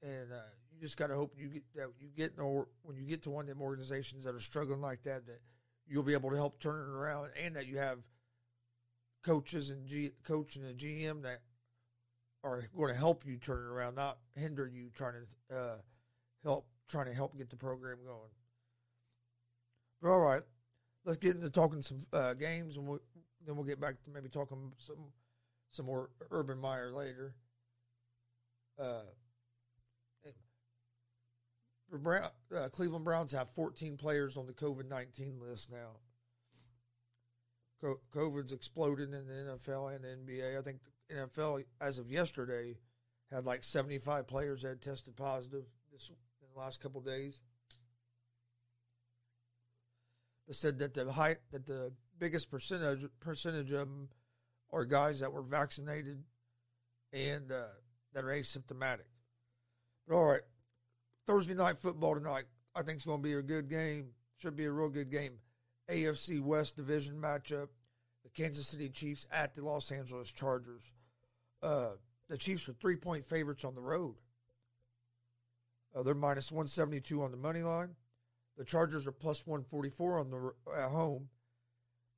and 0.00 0.32
uh, 0.32 0.46
you 0.72 0.80
just 0.80 0.96
got 0.96 1.08
to 1.08 1.16
hope 1.16 1.34
you 1.36 1.48
get 1.48 1.64
that 1.74 1.88
you 1.98 2.08
get 2.16 2.34
or 2.38 2.68
when 2.82 2.96
you 2.96 3.04
get 3.04 3.24
to 3.24 3.30
one 3.30 3.46
of 3.46 3.48
them 3.48 3.60
organizations 3.60 4.22
that 4.22 4.36
are 4.36 4.40
struggling 4.40 4.80
like 4.80 5.02
that 5.02 5.26
that 5.26 5.40
you'll 5.88 6.04
be 6.04 6.14
able 6.14 6.30
to 6.30 6.36
help 6.36 6.60
turn 6.60 6.88
it 6.88 6.92
around 6.92 7.30
and 7.42 7.56
that 7.56 7.66
you 7.66 7.78
have 7.78 7.98
coaches 9.24 9.70
and 9.70 9.88
G, 9.88 10.10
coach 10.22 10.54
and 10.54 10.66
a 10.66 10.72
GM 10.72 11.22
that 11.22 11.40
are 12.44 12.62
going 12.76 12.92
to 12.92 12.98
help 12.98 13.26
you 13.26 13.38
turn 13.38 13.58
it 13.66 13.72
around, 13.72 13.96
not 13.96 14.18
hinder 14.36 14.68
you 14.68 14.90
trying 14.94 15.14
to 15.50 15.56
uh, 15.56 15.76
help 16.44 16.68
trying 16.88 17.06
to 17.06 17.12
help 17.12 17.36
get 17.36 17.50
the 17.50 17.56
program 17.56 17.98
going. 18.06 18.30
All 20.10 20.20
right, 20.20 20.42
let's 21.04 21.18
get 21.18 21.34
into 21.34 21.50
talking 21.50 21.82
some 21.82 21.98
uh, 22.12 22.34
games, 22.34 22.76
and 22.76 22.86
we'll, 22.86 23.00
then 23.46 23.56
we'll 23.56 23.64
get 23.64 23.80
back 23.80 24.02
to 24.04 24.10
maybe 24.10 24.28
talking 24.28 24.72
some 24.78 25.12
some 25.70 25.86
more 25.86 26.10
Urban 26.30 26.58
Meyer 26.58 26.92
later. 26.92 27.34
Uh, 28.78 29.02
Brown, 31.90 32.30
uh, 32.54 32.68
Cleveland 32.68 33.04
Browns 33.04 33.32
have 33.32 33.48
14 33.50 33.96
players 33.96 34.36
on 34.36 34.46
the 34.46 34.52
COVID 34.52 34.88
19 34.88 35.38
list 35.40 35.70
now. 35.70 35.98
COVID's 38.12 38.52
exploded 38.52 39.12
in 39.12 39.26
the 39.26 39.58
NFL 39.68 39.94
and 39.94 40.04
the 40.04 40.32
NBA. 40.32 40.58
I 40.58 40.62
think 40.62 40.78
the 41.08 41.14
NFL, 41.16 41.64
as 41.80 41.98
of 41.98 42.10
yesterday, 42.10 42.76
had 43.30 43.44
like 43.44 43.62
75 43.62 44.26
players 44.26 44.62
that 44.62 44.80
tested 44.80 45.14
positive 45.16 45.64
this 45.92 46.08
in 46.08 46.48
the 46.52 46.58
last 46.58 46.80
couple 46.80 47.00
days. 47.00 47.42
They 50.46 50.52
said 50.52 50.78
that 50.78 50.94
the 50.94 51.10
high, 51.10 51.36
that 51.50 51.66
the 51.66 51.92
biggest 52.18 52.50
percentage 52.50 53.06
percentage 53.20 53.72
of 53.72 53.80
them 53.80 54.08
are 54.72 54.84
guys 54.84 55.20
that 55.20 55.32
were 55.32 55.42
vaccinated 55.42 56.22
and 57.12 57.50
uh, 57.50 57.64
that 58.12 58.24
are 58.24 58.28
asymptomatic. 58.28 59.08
But 60.06 60.14
all 60.14 60.24
right, 60.24 60.42
Thursday 61.26 61.54
night 61.54 61.78
football 61.78 62.14
tonight. 62.14 62.44
I 62.74 62.82
think 62.82 62.96
it's 62.96 63.06
going 63.06 63.22
to 63.22 63.28
be 63.28 63.32
a 63.34 63.42
good 63.42 63.68
game. 63.68 64.10
Should 64.38 64.56
be 64.56 64.66
a 64.66 64.70
real 64.70 64.90
good 64.90 65.10
game. 65.10 65.38
AFC 65.90 66.40
West 66.42 66.76
division 66.76 67.20
matchup. 67.20 67.68
The 68.22 68.30
Kansas 68.34 68.68
City 68.68 68.88
Chiefs 68.88 69.26
at 69.32 69.54
the 69.54 69.64
Los 69.64 69.90
Angeles 69.90 70.32
Chargers. 70.32 70.92
Uh, 71.62 71.90
the 72.28 72.36
Chiefs 72.36 72.68
are 72.68 72.74
three 72.74 72.96
point 72.96 73.24
favorites 73.24 73.64
on 73.64 73.74
the 73.74 73.80
road. 73.80 74.16
Uh, 75.94 76.02
they're 76.02 76.14
minus 76.14 76.52
172 76.52 77.22
on 77.22 77.30
the 77.30 77.36
money 77.36 77.62
line. 77.62 77.94
The 78.56 78.64
Chargers 78.64 79.06
are 79.06 79.12
plus 79.12 79.46
144 79.46 80.20
on 80.20 80.30
the 80.30 80.52
at 80.74 80.90
home 80.90 81.28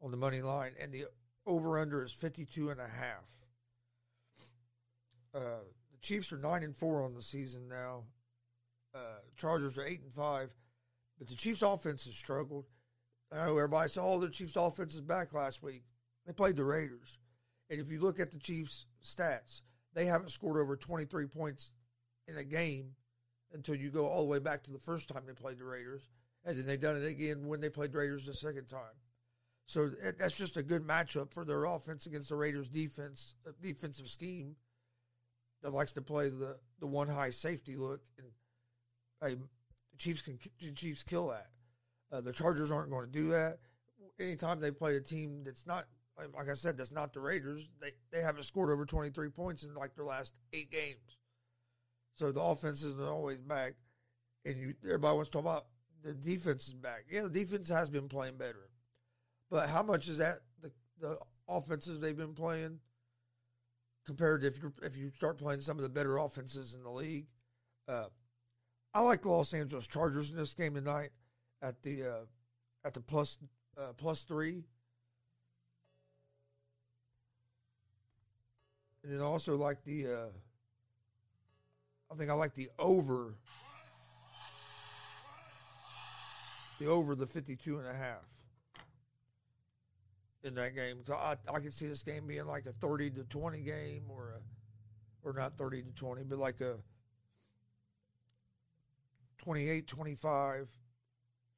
on 0.01 0.11
the 0.11 0.17
money 0.17 0.41
line, 0.41 0.73
and 0.81 0.93
the 0.93 1.07
over 1.47 1.79
under 1.79 2.05
is 2.05 2.13
52 2.13 2.71
and 2.71 2.81
a 2.81 2.87
half. 2.87 3.25
Uh, 5.35 5.65
the 5.91 5.99
Chiefs 6.01 6.33
are 6.33 6.39
9 6.39 6.63
and 6.63 6.77
4 6.77 7.05
on 7.05 7.15
the 7.15 7.23
season 7.23 7.69
now. 7.69 8.05
Uh, 8.95 9.19
Chargers 9.37 9.77
are 9.79 9.85
8 9.85 10.03
and 10.03 10.15
5, 10.15 10.51
but 11.19 11.29
the 11.29 11.35
Chiefs 11.35 11.63
offense 11.63 12.05
has 12.05 12.15
struggled. 12.15 12.67
I 13.33 13.47
know 13.47 13.57
everybody 13.57 13.89
said, 13.89 14.03
oh, 14.05 14.21
the 14.21 14.31
Chiefs 14.31 14.57
offense 14.57 14.95
is 14.95 15.01
back 15.01 15.35
last 15.35 15.63
week. 15.63 15.85
They 16.27 16.33
played 16.33 16.57
the 16.57 16.65
Raiders. 16.65 17.19
And 17.69 17.81
if 17.81 17.93
you 17.93 18.01
look 18.01 18.21
at 18.21 18.31
the 18.31 18.39
Chiefs' 18.39 18.87
stats, 19.05 19.61
they 19.95 20.07
haven't 20.07 20.31
scored 20.31 20.59
over 20.59 20.77
23 20.77 21.27
points 21.27 21.73
in 22.27 22.39
a 22.39 22.45
game 22.45 22.93
until 23.53 23.75
you 23.75 23.91
go 23.91 24.07
all 24.07 24.23
the 24.23 24.29
way 24.29 24.39
back 24.39 24.63
to 24.65 24.71
the 24.71 24.79
first 24.79 25.09
time 25.09 25.25
they 25.27 25.33
played 25.33 25.59
the 25.59 25.65
Raiders. 25.65 26.09
And 26.49 26.59
then 26.59 26.67
they 26.67 26.79
done 26.79 26.97
it 26.97 27.05
again 27.07 27.47
when 27.47 27.61
they 27.61 27.69
played 27.69 27.95
Raiders 27.95 28.25
the 28.25 28.33
second 28.33 28.69
time. 28.69 28.97
So 29.67 29.91
that's 30.19 30.39
just 30.39 30.57
a 30.57 30.63
good 30.63 30.83
matchup 30.83 31.35
for 31.35 31.45
their 31.45 31.65
offense 31.67 32.07
against 32.07 32.31
the 32.31 32.37
Raiders' 32.37 32.71
defense, 32.71 33.35
uh, 33.47 33.51
defensive 33.61 34.09
scheme 34.09 34.57
that 35.63 35.75
likes 35.75 35.93
to 35.93 36.01
play 36.01 36.31
the, 36.31 36.57
the 36.81 36.87
one 36.87 37.07
high 37.07 37.29
safety 37.29 37.77
look. 37.77 38.01
And 38.17 38.29
hey, 39.21 39.35
the 39.35 39.99
Chiefs 39.99 40.23
can 40.23 40.39
the 40.59 40.73
Chiefs 40.73 41.03
kill 41.03 41.29
that. 41.29 41.49
Uh, 42.11 42.23
the 42.23 42.33
Chargers 42.33 42.73
aren't 42.73 42.89
going 42.89 43.05
to 43.05 43.13
do 43.13 43.29
that. 43.29 43.59
Anytime 44.19 44.59
they 44.59 44.71
play 44.71 44.97
a 44.97 45.03
team 45.03 45.43
that's 45.45 45.67
not, 45.67 45.85
like- 46.17 46.49
I 46.49 46.55
said, 46.55 46.79
that's 46.79 46.93
not 46.93 47.13
the 47.13 47.21
Raiders, 47.21 47.69
they, 47.79 47.93
they 48.11 48.23
haven't 48.23 48.45
scored 48.45 48.71
over 48.71 48.87
23 48.87 49.29
points 49.29 49.65
in 49.65 49.75
like 49.75 49.95
their 49.95 50.07
last 50.07 50.33
eight 50.55 50.71
games. 50.71 51.19
So 52.15 52.33
the 52.33 52.41
offense 52.41 52.83
isn't 52.83 53.07
always 53.07 53.39
back. 53.43 53.75
And 54.47 54.57
you, 54.59 54.75
everybody 54.83 55.15
wants 55.15 55.29
to 55.29 55.33
talk 55.35 55.43
about 55.43 55.67
the 56.03 56.15
defense 56.15 56.69
is 56.69 56.75
back. 56.75 57.05
Yeah, 57.11 57.23
the 57.23 57.31
defense 57.31 57.69
has 57.69 57.89
been 57.89 58.09
playing 58.09 58.37
better. 58.37 58.71
But 59.51 59.69
how 59.69 59.83
much 59.83 60.09
is 60.09 60.19
that 60.19 60.41
the, 60.61 60.71
the 61.01 61.19
offenses 61.49 61.99
they've 61.99 62.17
been 62.17 62.35
playing 62.35 62.79
compared 64.07 64.43
to 64.43 64.47
if 64.49 64.63
you 64.63 64.73
if 64.83 64.97
you 64.97 65.11
start 65.11 65.39
playing 65.39 65.61
some 65.61 65.77
of 65.77 65.83
the 65.83 65.89
better 65.89 66.19
offenses 66.19 66.75
in 66.75 66.83
the 66.83 66.91
league? 66.91 67.27
Uh, 67.87 68.07
I 68.95 69.01
like 69.01 69.23
the 69.23 69.31
Los 69.31 69.55
Angeles 69.55 69.87
Chargers 69.87 70.31
in 70.31 70.37
this 70.37 70.55
game 70.55 70.75
tonight 70.75 71.11
at 71.63 71.83
the 71.83 72.03
uh, 72.05 72.25
at 72.85 72.95
the 72.95 73.01
plus 73.01 73.39
uh, 73.79 73.93
plus 73.97 74.23
three, 74.23 74.65
and 79.03 79.13
then 79.13 79.21
also 79.21 79.57
like 79.57 79.83
the 79.85 80.07
uh, 80.07 80.29
I 82.11 82.15
think 82.17 82.31
I 82.31 82.35
like 82.35 82.55
the 82.55 82.71
over 82.79 83.35
the 86.79 86.87
over 86.87 87.15
the 87.15 87.27
52 87.27 87.79
and 87.79 87.87
a 87.87 87.95
half 87.95 88.25
in 90.45 90.55
that 90.55 90.75
game. 90.75 90.99
I, 91.13 91.37
I 91.53 91.61
can 91.61 91.71
see 91.71 91.87
this 91.87 92.03
game 92.03 92.27
being 92.27 92.47
like 92.47 92.67
a 92.67 92.73
30 92.73 93.11
to 93.13 93.25
20 93.25 93.61
game 93.61 94.05
or 94.09 94.35
a, 94.37 95.29
or 95.29 95.33
not 95.33 95.57
30 95.59 95.83
to 95.83 95.91
20, 95.93 96.25
but 96.25 96.39
like 96.39 96.61
a 96.61 96.77
28 99.39 99.87
25, 99.87 100.71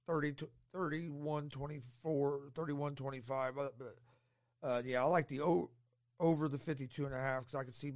30 0.06 0.32
to 0.32 0.48
31 0.72 1.48
24, 1.50 2.40
31 2.54 2.94
25. 2.94 3.54
But, 3.54 3.74
uh, 4.62 4.82
yeah, 4.84 5.02
I 5.02 5.04
like 5.04 5.28
the 5.28 5.40
o- 5.40 5.70
over 6.18 6.48
the 6.48 6.58
52 6.58 7.06
and 7.06 7.14
a 7.14 7.18
half 7.18 7.40
because 7.40 7.54
I 7.54 7.64
can 7.64 7.72
see. 7.72 7.92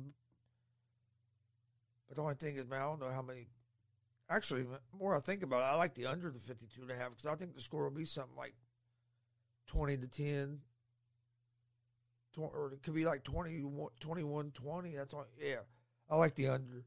But 2.09 2.17
the 2.17 2.23
only 2.23 2.35
thing 2.35 2.57
is, 2.57 2.69
man, 2.69 2.81
I 2.81 2.85
don't 2.85 3.01
know 3.01 3.11
how 3.11 3.23
many 3.23 3.49
Actually, 4.31 4.65
more 4.99 5.15
I 5.15 5.21
think 5.21 5.43
about 5.43 5.61
it, 5.61 5.67
I 5.67 5.77
like 5.77 5.95
the 5.95 6.07
under 6.07 6.31
the 6.31 6.39
52 6.39 6.81
and 6.83 6.91
a 6.91 6.97
half 6.97 7.11
because 7.11 7.27
I 7.27 7.35
think 7.35 7.55
the 7.55 7.61
score 7.61 7.85
will 7.85 7.91
be 7.91 8.05
something 8.07 8.37
like 8.37 8.55
20 9.67 9.99
to 9.99 10.07
10. 10.07 10.61
tw- 12.35 12.39
Or 12.39 12.73
it 12.73 12.83
could 12.83 12.95
be 12.95 13.05
like 13.05 13.23
21 13.23 13.91
21 14.01 14.51
20. 14.53 14.97
That's 14.97 15.13
all. 15.15 15.27
Yeah. 15.39 15.57
I 16.11 16.17
like 16.17 16.35
the 16.35 16.49
under. 16.49 16.85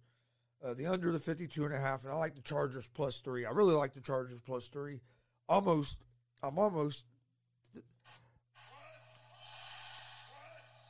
Uh, 0.64 0.74
the 0.74 0.88
under 0.88 1.12
the 1.12 1.20
52 1.20 1.66
and 1.66 1.74
a 1.74 1.80
half. 1.80 2.04
And 2.04 2.12
I 2.12 2.16
like 2.16 2.34
the 2.34 2.42
Chargers 2.42 2.88
plus 2.88 3.20
three. 3.20 3.46
I 3.46 3.52
really 3.52 3.76
like 3.76 3.94
the 3.94 4.02
Chargers 4.02 4.40
plus 4.44 4.68
three. 4.68 5.02
Almost, 5.48 6.00
I'm 6.42 6.58
almost, 6.58 7.06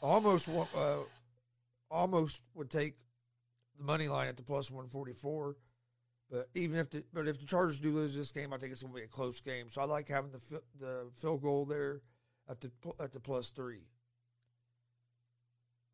almost, 0.01 0.47
uh, 0.49 0.97
almost 1.91 2.41
would 2.55 2.69
take 2.69 2.95
the 3.77 3.83
money 3.83 4.07
line 4.07 4.27
at 4.27 4.37
the 4.37 4.43
plus 4.43 4.71
144. 4.71 5.55
But 6.29 6.49
even 6.55 6.77
if 6.77 6.89
the 6.89 7.03
but 7.13 7.27
if 7.27 7.39
the 7.39 7.45
Chargers 7.45 7.79
do 7.79 7.91
lose 7.91 8.15
this 8.15 8.31
game, 8.31 8.51
I 8.51 8.57
think 8.57 8.73
it's 8.73 8.81
going 8.81 8.93
to 8.93 8.99
be 8.99 9.05
a 9.05 9.07
close 9.07 9.39
game. 9.39 9.69
So 9.69 9.81
I 9.81 9.85
like 9.85 10.07
having 10.07 10.31
the 10.31 10.61
the 10.79 11.09
field 11.15 11.41
goal 11.41 11.65
there 11.65 12.01
at 12.49 12.59
the 12.59 12.71
at 12.99 13.13
the 13.13 13.19
plus 13.19 13.49
three. 13.49 13.83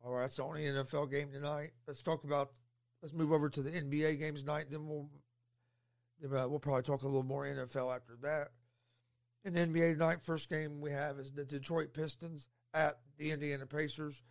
All 0.04 0.12
right, 0.12 0.22
that's 0.22 0.36
the 0.36 0.42
only 0.42 0.64
NFL 0.64 1.10
game 1.10 1.30
tonight. 1.32 1.70
Let's 1.86 2.02
talk 2.02 2.24
about. 2.24 2.50
Let's 3.00 3.14
move 3.14 3.32
over 3.32 3.48
to 3.48 3.62
the 3.62 3.70
NBA 3.70 4.18
games 4.18 4.40
tonight. 4.40 4.66
Then 4.70 4.88
we'll 4.88 5.08
then, 6.20 6.36
uh, 6.36 6.48
we'll 6.48 6.58
probably 6.58 6.82
talk 6.82 7.02
a 7.02 7.06
little 7.06 7.22
more 7.22 7.44
NFL 7.44 7.94
after 7.94 8.16
that. 8.22 8.48
In 9.44 9.54
NBA 9.54 9.94
tonight, 9.94 10.22
first 10.22 10.48
game 10.48 10.80
we 10.80 10.90
have 10.90 11.18
is 11.18 11.30
the 11.30 11.44
Detroit 11.44 11.92
Pistons 11.92 12.48
at 12.72 12.98
the 13.18 13.30
Indiana 13.30 13.66
Pacers. 13.66 14.22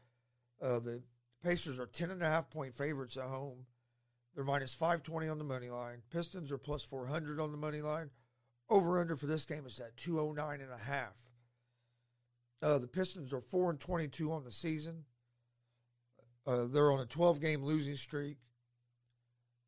Uh, 0.62 0.80
the 0.80 1.04
Pacers 1.44 1.80
are 1.80 1.86
ten 1.86 2.12
and 2.12 2.22
a 2.22 2.26
half 2.26 2.50
point 2.50 2.76
favorites 2.76 3.16
at 3.16 3.26
home. 3.26 3.66
They're 4.36 4.44
minus 4.44 4.74
520 4.74 5.28
on 5.28 5.38
the 5.38 5.44
money 5.44 5.70
line. 5.70 6.02
Pistons 6.10 6.52
are 6.52 6.58
plus 6.58 6.84
400 6.84 7.40
on 7.40 7.52
the 7.52 7.58
money 7.58 7.82
line. 7.82 8.10
Over 8.70 9.00
under 9.00 9.16
for 9.16 9.28
this 9.28 9.46
game 9.46 9.66
is 9.66 9.80
at 9.80 9.96
209 9.98 10.62
and 10.62 10.72
a 10.72 10.84
half. 10.84 11.18
Uh, 12.62 12.78
the 12.78 12.88
Pistons 12.88 13.34
are 13.34 13.42
4 13.42 13.72
and 13.72 13.80
22 13.80 14.32
on 14.32 14.44
the 14.44 14.52
season. 14.52 15.04
Uh, 16.48 16.66
they're 16.66 16.92
on 16.92 17.00
a 17.00 17.06
12 17.06 17.40
game 17.40 17.64
losing 17.64 17.96
streak. 17.96 18.38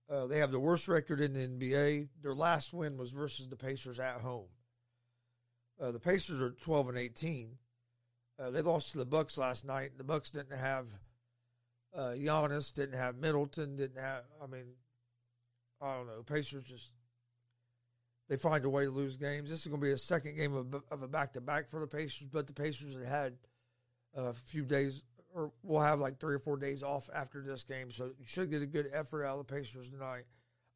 Uh, 0.10 0.28
they 0.28 0.40
have 0.40 0.52
the 0.52 0.60
worst 0.60 0.88
record 0.88 1.20
in 1.20 1.34
the 1.34 1.48
NBA. 1.48 2.10
Their 2.22 2.36
last 2.36 2.74
win 2.74 2.98
was 2.98 3.12
versus 3.12 3.48
the 3.48 3.56
Pacers 3.56 4.00
at 4.00 4.22
home. 4.22 4.48
Uh, 5.80 5.92
the 5.92 6.00
Pacers 6.00 6.40
are 6.40 6.52
12 6.52 6.90
and 6.90 6.98
18. 6.98 7.58
Uh, 8.40 8.50
they 8.50 8.62
lost 8.62 8.92
to 8.92 8.98
the 8.98 9.06
Bucks 9.06 9.38
last 9.38 9.66
night. 9.66 9.98
The 9.98 10.04
Bucks 10.04 10.30
didn't 10.30 10.58
have 10.58 10.88
uh, 11.96 12.12
Giannis 12.12 12.74
didn't 12.74 12.98
have 12.98 13.18
Middleton, 13.18 13.76
didn't 13.76 14.02
have. 14.02 14.24
I 14.44 14.48
mean, 14.48 14.66
I 15.82 15.96
don't 15.96 16.08
know. 16.08 16.24
Pacers 16.24 16.64
just 16.64 16.92
they 18.28 18.36
find 18.36 18.66
a 18.66 18.70
way 18.70 18.86
to 18.86 18.92
lose 18.92 19.18
games. 19.18 19.50
This 19.50 19.62
is 19.62 19.68
going 19.68 19.80
to 19.80 19.86
be 19.86 19.94
a 19.94 19.98
second 19.98 20.36
game 20.36 20.56
of, 20.56 20.84
of 20.92 21.04
a 21.04 21.08
back 21.08 21.34
to 21.34 21.42
back 21.42 21.70
for 21.70 21.80
the 21.80 21.88
Pacers, 21.88 22.28
but 22.28 22.48
the 22.48 22.54
Pacers 22.54 22.96
have 22.96 23.06
had 23.06 23.34
a 24.16 24.34
few 24.34 24.64
days, 24.64 25.04
or 25.34 25.52
we'll 25.64 25.82
have 25.82 26.00
like 26.00 26.20
three 26.20 26.36
or 26.36 26.40
four 26.40 26.58
days 26.58 26.82
off 26.82 27.10
after 27.14 27.42
this 27.42 27.64
game, 27.64 27.92
so 27.92 28.06
you 28.06 28.26
should 28.26 28.50
get 28.50 28.62
a 28.62 28.68
good 28.68 28.90
effort 28.94 29.26
out 29.26 29.40
of 29.40 29.48
the 29.48 29.54
Pacers 29.54 29.90
tonight. 29.90 30.24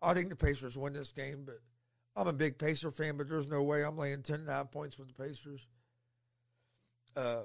I 0.01 0.13
think 0.13 0.29
the 0.29 0.35
Pacers 0.35 0.77
win 0.77 0.93
this 0.93 1.11
game, 1.11 1.43
but 1.45 1.59
I'm 2.15 2.27
a 2.27 2.33
big 2.33 2.57
Pacer 2.57 2.91
fan, 2.91 3.17
but 3.17 3.29
there's 3.29 3.47
no 3.47 3.63
way 3.63 3.83
I'm 3.83 3.97
laying 3.97 4.21
ten 4.21 4.41
and 4.41 4.49
a 4.49 4.53
half 4.53 4.71
points 4.71 4.97
with 4.99 5.07
the 5.07 5.23
Pacers. 5.23 5.67
Uh, 7.15 7.43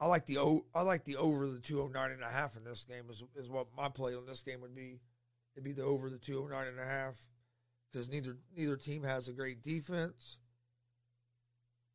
I 0.00 0.06
like 0.06 0.24
the 0.24 0.38
o, 0.38 0.64
I 0.74 0.80
like 0.80 1.04
the 1.04 1.16
over 1.16 1.48
the 1.48 1.58
209 1.58 2.10
and 2.10 2.22
a 2.22 2.28
half 2.28 2.56
in 2.56 2.64
this 2.64 2.84
game 2.84 3.04
is 3.10 3.22
is 3.36 3.50
what 3.50 3.66
my 3.76 3.88
play 3.88 4.14
on 4.14 4.26
this 4.26 4.42
game 4.42 4.62
would 4.62 4.74
be. 4.74 5.00
It'd 5.54 5.64
be 5.64 5.72
the 5.72 5.82
over 5.82 6.08
the 6.08 6.18
209 6.18 6.68
and 6.68 6.80
a 6.80 6.84
half 6.84 7.16
because 7.92 8.08
neither 8.08 8.38
neither 8.56 8.76
team 8.76 9.02
has 9.02 9.28
a 9.28 9.32
great 9.32 9.62
defense. 9.62 10.38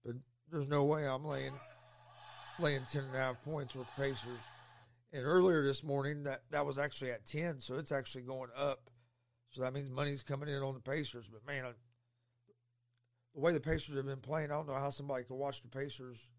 But 0.06 0.16
there's 0.52 0.70
no 0.70 0.84
way 0.84 1.08
I'm 1.08 1.26
laying 1.26 1.54
laying 2.60 2.82
10 2.92 3.06
and 3.06 3.16
a 3.16 3.18
half 3.18 3.44
points 3.44 3.76
with 3.76 3.88
Pacers. 3.98 4.40
And 5.12 5.24
earlier 5.26 5.64
this 5.64 5.84
morning 5.84 6.24
that 6.24 6.44
that 6.52 6.66
was 6.66 6.78
actually 6.78 7.12
at 7.12 7.26
10, 7.26 7.60
so 7.60 7.76
it's 7.76 7.92
actually 7.92 8.24
going 8.24 8.50
up. 8.56 8.90
So 9.50 9.62
that 9.62 9.74
means 9.74 9.90
money's 9.90 10.24
coming 10.24 10.50
in 10.50 10.62
on 10.62 10.74
the 10.74 10.80
Pacers, 10.80 11.30
but 11.32 11.46
man, 11.48 11.66
I, 11.66 11.72
the 13.34 13.42
way 13.42 13.54
the 13.54 13.60
Pacers 13.60 13.96
have 13.96 14.06
been 14.06 14.18
playing, 14.18 14.52
I 14.52 14.56
don't 14.56 14.68
know 14.68 14.76
how 14.76 14.90
somebody 14.90 15.24
could 15.24 15.36
watch 15.36 15.62
the 15.62 15.70
Pacers 15.70 16.30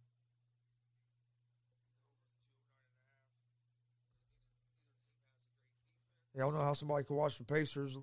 Don't 6.37 6.55
know 6.55 6.61
how 6.61 6.75
somebody 6.75 7.05
could 7.05 7.16
watch 7.16 7.38
the 7.38 7.44
Pacers 7.44 7.96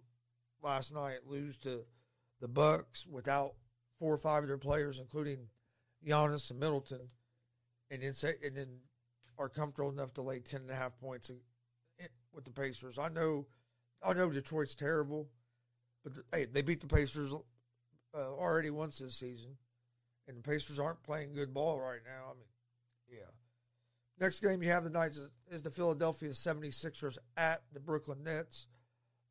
last 0.62 0.94
night 0.94 1.20
lose 1.28 1.58
to 1.60 1.82
the 2.42 2.48
Bucks 2.48 3.06
without 3.06 3.54
four 4.00 4.14
or 4.14 4.18
five 4.18 4.44
of 4.44 4.48
their 4.48 4.58
players, 4.58 5.00
including 5.00 5.48
Giannis 6.06 6.50
and 6.50 6.60
Middleton, 6.60 7.10
and 7.92 8.02
then 8.02 8.14
say 8.14 8.34
and 8.44 8.58
then 8.58 8.80
are 9.38 9.50
comfortable 9.50 9.92
enough 9.92 10.14
to 10.14 10.22
lay 10.22 10.40
ten 10.40 10.62
and 10.62 10.72
a 10.72 10.76
half 10.76 10.98
points 11.00 11.32
with 12.34 12.46
the 12.46 12.52
Pacers. 12.52 12.98
I 12.98 13.10
know, 13.10 13.46
I 14.02 14.14
know 14.14 14.30
Detroit's 14.30 14.76
terrible, 14.76 15.30
but 16.04 16.14
th- 16.16 16.26
hey, 16.32 16.46
they 16.46 16.62
beat 16.62 16.82
the 16.82 16.88
Pacers 16.88 17.34
uh, 17.34 18.18
already 18.18 18.72
once 18.72 18.98
this 19.00 19.16
season, 19.16 19.58
and 20.28 20.38
the 20.38 20.42
Pacers 20.42 20.80
aren't 20.80 21.04
playing 21.04 21.34
good 21.34 21.54
ball 21.54 21.80
right 21.80 22.02
now. 22.04 22.32
I 22.32 22.34
mean, 22.34 22.50
yeah. 23.10 23.30
Next 24.24 24.40
game 24.40 24.64
you 24.64 24.70
have 24.70 24.86
tonight 24.86 25.12
is, 25.12 25.28
is 25.52 25.64
the 25.64 25.70
Philadelphia 25.70 26.30
76ers 26.30 27.18
at 27.36 27.62
the 27.74 27.80
Brooklyn 27.82 28.24
Nets. 28.24 28.68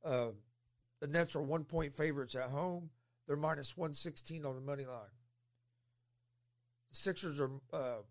Uh, 0.04 0.32
the 1.00 1.06
Nets 1.06 1.34
are 1.34 1.40
one 1.40 1.64
point 1.64 1.96
favorites 1.96 2.34
at 2.34 2.50
home. 2.50 2.90
They're 3.26 3.38
minus 3.38 3.74
116 3.74 4.44
on 4.44 4.54
the 4.54 4.60
money 4.60 4.84
line. 4.84 5.08
The 6.90 6.96
Sixers 6.96 7.40
are 7.40 7.50
uh, 7.72 8.02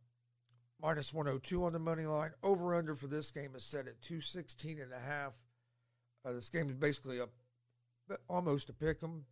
minus 0.81 1.13
102 1.13 1.63
on 1.63 1.73
the 1.73 1.77
money 1.77 2.07
line. 2.07 2.31
Over 2.41 2.73
under 2.73 2.95
for 2.95 3.05
this 3.05 3.29
game 3.29 3.51
is 3.55 3.63
set 3.63 3.81
at 3.81 4.01
216 4.01 4.79
and 4.79 4.91
a 4.91 4.99
half. 4.99 5.33
Uh, 6.25 6.31
this 6.31 6.49
game 6.49 6.67
is 6.67 6.77
basically 6.77 7.19
a 7.19 7.27
almost 8.27 8.69
a 8.69 8.73
pick 8.73 9.03
'em. 9.03 9.25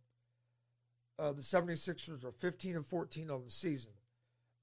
Uh, 1.18 1.32
the 1.32 1.42
76ers 1.42 2.22
are 2.22 2.30
15 2.30 2.76
and 2.76 2.86
14 2.86 3.28
on 3.28 3.42
the 3.42 3.50
season. 3.50 3.90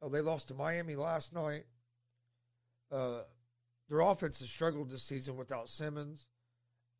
Uh, 0.01 0.07
they 0.07 0.21
lost 0.21 0.47
to 0.47 0.53
Miami 0.53 0.95
last 0.95 1.33
night. 1.33 1.65
Uh, 2.91 3.21
their 3.89 3.99
offense 3.99 4.39
has 4.39 4.49
struggled 4.49 4.89
this 4.89 5.03
season 5.03 5.37
without 5.37 5.69
Simmons, 5.69 6.25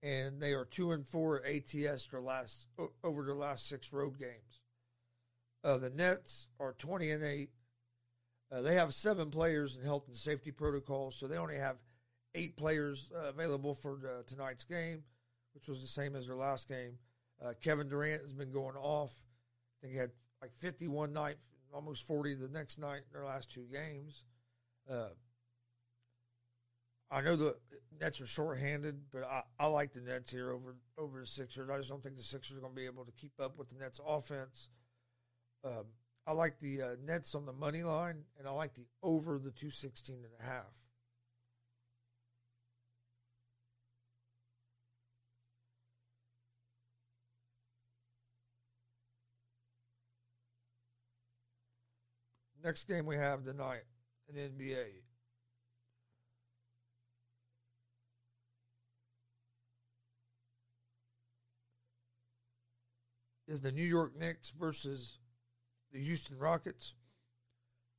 and 0.01 0.41
they 0.41 0.53
are 0.53 0.65
two 0.65 0.91
and 0.91 1.05
four 1.05 1.41
ATS 1.45 2.07
their 2.07 2.21
last 2.21 2.67
over 3.03 3.23
their 3.23 3.35
last 3.35 3.67
six 3.67 3.91
road 3.91 4.17
games. 4.17 4.61
Uh, 5.63 5.77
the 5.77 5.89
Nets 5.89 6.47
are 6.59 6.73
twenty 6.73 7.11
and 7.11 7.23
eight. 7.23 7.49
Uh, 8.51 8.61
they 8.61 8.75
have 8.75 8.93
seven 8.93 9.29
players 9.29 9.75
in 9.75 9.83
health 9.83 10.07
and 10.07 10.15
safety 10.15 10.51
protocols, 10.51 11.17
so 11.17 11.27
they 11.27 11.37
only 11.37 11.57
have 11.57 11.77
eight 12.35 12.55
players 12.55 13.11
uh, 13.15 13.29
available 13.29 13.73
for 13.73 13.97
the, 14.01 14.23
tonight's 14.25 14.63
game, 14.63 15.03
which 15.53 15.67
was 15.67 15.81
the 15.81 15.87
same 15.87 16.15
as 16.15 16.27
their 16.27 16.35
last 16.35 16.69
game. 16.69 16.97
Uh, 17.43 17.53
Kevin 17.61 17.89
Durant 17.89 18.21
has 18.21 18.33
been 18.33 18.51
going 18.51 18.75
off. 18.75 19.13
I 19.21 19.75
think 19.81 19.93
he 19.93 19.99
had 19.99 20.11
like 20.41 20.53
51 20.55 21.11
night, 21.11 21.37
almost 21.73 22.03
40 22.03 22.35
the 22.35 22.47
next 22.47 22.77
night 22.77 23.01
in 23.07 23.13
their 23.13 23.25
last 23.25 23.51
two 23.51 23.65
games. 23.71 24.23
I 27.09 27.21
know 27.21 27.35
the 27.35 27.55
Nets 27.99 28.19
are 28.21 28.27
shorthanded, 28.27 28.99
but 29.11 29.23
I, 29.23 29.43
I 29.59 29.67
like 29.67 29.93
the 29.93 30.01
Nets 30.01 30.31
here 30.31 30.51
over 30.51 30.75
over 30.97 31.21
the 31.21 31.25
Sixers. 31.25 31.69
I 31.69 31.77
just 31.77 31.89
don't 31.89 32.03
think 32.03 32.17
the 32.17 32.23
Sixers 32.23 32.57
are 32.57 32.61
going 32.61 32.73
to 32.73 32.75
be 32.75 32.85
able 32.85 33.05
to 33.05 33.11
keep 33.11 33.39
up 33.39 33.57
with 33.57 33.69
the 33.69 33.75
Nets 33.75 33.99
offense. 34.05 34.69
Um, 35.63 35.85
I 36.25 36.33
like 36.33 36.59
the 36.59 36.81
uh, 36.81 36.95
Nets 37.03 37.33
on 37.35 37.45
the 37.45 37.53
money 37.53 37.83
line, 37.83 38.23
and 38.37 38.47
I 38.47 38.51
like 38.51 38.73
the 38.73 38.85
over 39.01 39.39
the 39.39 39.51
216 39.51 40.15
and 40.15 40.25
a 40.41 40.43
half. 40.43 40.65
Next 52.63 52.83
game 52.83 53.05
we 53.05 53.15
have 53.15 53.45
tonight 53.45 53.83
in 54.27 54.35
NBA. 54.35 55.06
Is 63.47 63.61
the 63.61 63.71
New 63.71 63.83
York 63.83 64.17
Knicks 64.17 64.49
versus 64.49 65.19
the 65.91 65.99
Houston 65.99 66.37
Rockets. 66.37 66.93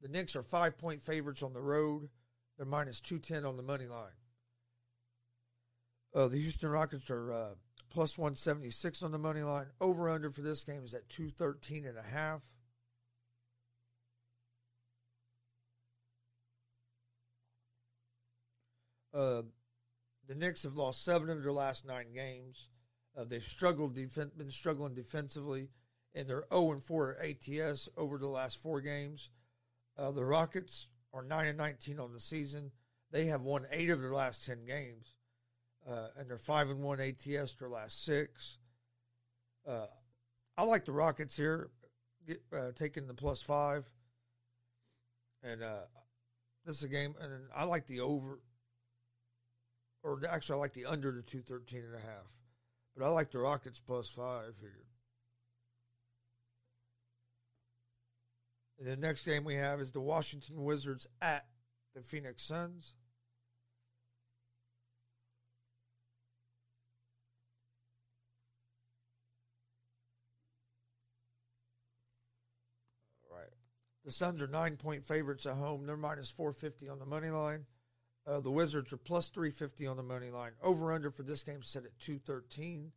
The 0.02 0.08
Knicks 0.08 0.36
are 0.36 0.42
five 0.42 0.76
point 0.76 1.00
favorites 1.02 1.42
on 1.42 1.52
the 1.52 1.60
road. 1.60 2.08
They're 2.56 2.66
minus 2.66 3.00
210 3.00 3.44
on 3.44 3.56
the 3.56 3.62
money 3.62 3.86
line. 3.86 4.12
Uh, 6.14 6.28
the 6.28 6.38
Houston 6.38 6.70
Rockets 6.70 7.10
are 7.10 7.32
uh, 7.32 7.48
plus 7.90 8.18
176 8.18 9.02
on 9.02 9.12
the 9.12 9.18
money 9.18 9.42
line. 9.42 9.66
Over 9.80 10.10
under 10.10 10.30
for 10.30 10.42
this 10.42 10.64
game 10.64 10.84
is 10.84 10.94
at 10.94 11.08
213 11.08 11.86
and 11.86 11.98
a 11.98 12.02
half. 12.02 12.42
Uh, 19.14 19.42
the 20.26 20.34
Knicks 20.34 20.62
have 20.62 20.76
lost 20.76 21.04
seven 21.04 21.30
of 21.30 21.42
their 21.42 21.52
last 21.52 21.86
nine 21.86 22.12
games. 22.14 22.68
Uh, 23.18 23.24
they've 23.24 23.44
struggled, 23.44 23.94
been 23.94 24.50
struggling 24.50 24.94
defensively, 24.94 25.70
and 26.14 26.28
they're 26.28 26.44
0 26.52 26.72
and 26.72 26.84
4 26.84 27.16
ATS 27.20 27.88
over 27.96 28.18
the 28.18 28.28
last 28.28 28.58
four 28.58 28.80
games. 28.80 29.30
Uh, 29.96 30.12
the 30.12 30.24
Rockets 30.24 30.88
are 31.12 31.22
9 31.22 31.46
and 31.46 31.58
19 31.58 31.98
on 31.98 32.12
the 32.12 32.20
season. 32.20 32.70
They 33.10 33.26
have 33.26 33.42
won 33.42 33.66
eight 33.72 33.90
of 33.90 34.00
their 34.00 34.12
last 34.12 34.46
10 34.46 34.64
games, 34.64 35.16
uh, 35.88 36.08
and 36.16 36.30
they're 36.30 36.38
5 36.38 36.70
and 36.70 36.80
1 36.80 37.00
ATS 37.00 37.54
their 37.54 37.68
last 37.68 38.04
six. 38.04 38.58
Uh, 39.66 39.86
I 40.56 40.62
like 40.62 40.84
the 40.84 40.92
Rockets 40.92 41.36
here, 41.36 41.70
get, 42.26 42.40
uh, 42.56 42.70
taking 42.74 43.06
the 43.06 43.14
plus 43.14 43.42
five. 43.42 43.90
And 45.42 45.62
uh, 45.62 45.86
this 46.64 46.76
is 46.78 46.84
a 46.84 46.88
game, 46.88 47.14
and 47.20 47.32
I 47.54 47.64
like 47.64 47.86
the 47.86 48.00
over 48.00 48.40
or 50.02 50.20
actually 50.28 50.56
I 50.56 50.58
like 50.58 50.72
the 50.72 50.86
under 50.86 51.10
the 51.10 51.22
213 51.22 51.84
and 51.84 51.94
a 51.94 51.98
half. 51.98 52.38
But 52.98 53.06
I 53.06 53.08
like 53.10 53.30
the 53.30 53.38
Rockets 53.38 53.78
plus 53.78 54.08
five 54.08 54.56
here. 54.60 54.84
And 58.80 58.88
the 58.88 58.96
next 58.96 59.24
game 59.24 59.44
we 59.44 59.54
have 59.54 59.80
is 59.80 59.92
the 59.92 60.00
Washington 60.00 60.64
Wizards 60.64 61.06
at 61.22 61.46
the 61.94 62.02
Phoenix 62.02 62.42
Suns. 62.42 62.94
All 73.30 73.36
right. 73.36 73.46
The 74.04 74.10
Suns 74.10 74.42
are 74.42 74.48
nine 74.48 74.76
point 74.76 75.04
favorites 75.04 75.46
at 75.46 75.54
home. 75.54 75.86
They're 75.86 75.96
minus 75.96 76.30
450 76.30 76.88
on 76.88 76.98
the 76.98 77.06
money 77.06 77.30
line. 77.30 77.66
Uh, 78.28 78.40
the 78.40 78.50
Wizards 78.50 78.92
are 78.92 78.98
plus 78.98 79.28
350 79.30 79.86
on 79.86 79.96
the 79.96 80.02
money 80.02 80.30
line. 80.30 80.52
Over 80.62 80.92
under 80.92 81.10
for 81.10 81.22
this 81.22 81.42
game 81.42 81.62
set 81.62 81.84
at 81.84 81.98
213. 81.98 82.92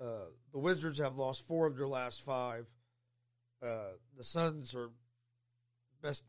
Uh, 0.00 0.04
the 0.52 0.58
Wizards 0.58 0.98
have 0.98 1.16
lost 1.16 1.46
four 1.46 1.66
of 1.66 1.76
their 1.76 1.86
last 1.86 2.22
five. 2.22 2.66
Uh, 3.62 3.92
the 4.16 4.24
Suns 4.24 4.74
are 4.74 4.90
best, 6.02 6.24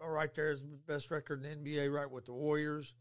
right 0.00 0.34
there 0.34 0.50
is 0.50 0.62
best 0.62 1.10
record 1.10 1.44
in 1.44 1.62
the 1.62 1.70
NBA, 1.70 1.92
right 1.92 2.10
with 2.10 2.24
the 2.24 2.32
Warriors. 2.32 2.94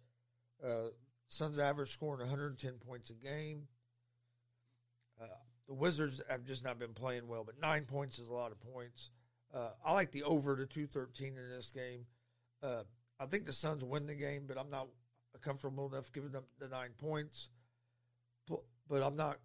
Uh, 0.64 0.90
Suns 1.28 1.60
average 1.60 1.92
scoring 1.92 2.20
110 2.20 2.74
points 2.86 3.10
a 3.10 3.14
game. 3.14 3.68
Uh, 5.20 5.28
the 5.68 5.74
Wizards 5.74 6.22
have 6.30 6.44
just 6.44 6.64
not 6.64 6.78
been 6.78 6.94
playing 6.94 7.28
well, 7.28 7.44
but 7.46 7.60
nine 7.60 7.86
points 7.86 8.20
is 8.20 8.28
a 8.28 8.34
lot 8.34 8.52
of 8.52 8.60
points. 8.60 9.10
Uh, 9.54 9.70
I 9.86 9.94
like 9.94 10.12
the 10.12 10.24
over 10.24 10.56
to 10.56 10.66
213 10.66 11.38
in 11.38 11.50
this 11.50 11.72
game. 11.72 12.06
Uh, 12.62 12.84
I 13.20 13.26
think 13.26 13.46
the 13.46 13.54
Suns 13.54 13.84
win 13.84 14.06
the 14.06 14.16
game, 14.16 14.44
but 14.48 14.58
I'm 14.58 14.70
not 14.70 14.88
comfortable 15.42 15.88
enough 15.88 16.12
giving 16.12 16.32
them 16.32 16.44
the 16.60 16.68
nine 16.68 16.92
points. 16.98 17.50
But 18.88 19.02
I'm 19.02 19.16
not 19.16 19.38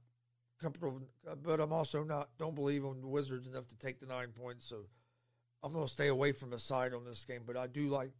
comfortable, 0.61 1.01
but 1.43 1.61
I'm 1.61 1.73
also 1.73 2.05
not, 2.05 2.29
don't 2.39 2.55
believe 2.55 2.85
in 2.85 3.01
the 3.01 3.09
Wizards 3.09 3.49
enough 3.49 3.67
to 3.69 3.77
take 3.77 4.01
the 4.01 4.07
nine 4.07 4.29
points. 4.29 4.67
So 4.67 4.85
I'm 5.63 5.73
going 5.73 5.87
to 5.87 5.91
stay 5.91 6.09
away 6.09 6.33
from 6.33 6.53
a 6.53 6.59
side 6.59 6.93
on 6.93 7.05
this 7.05 7.25
game, 7.25 7.43
but 7.47 7.57
I 7.57 7.67
do 7.67 7.89
like, 7.89 8.11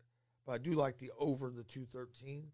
but 0.47 0.53
I 0.53 0.59
do 0.59 0.73
like 0.73 0.99
the 0.99 1.11
over 1.19 1.51
the 1.51 1.65
213. 1.65 2.45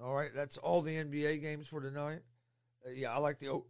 All 0.00 0.14
right, 0.14 0.30
that's 0.34 0.58
all 0.58 0.82
the 0.82 0.94
NBA 0.94 1.40
games 1.40 1.68
for 1.68 1.80
tonight. 1.80 2.20
Uh, 2.86 2.90
yeah, 2.90 3.14
I 3.14 3.18
like 3.18 3.38
the. 3.38 3.62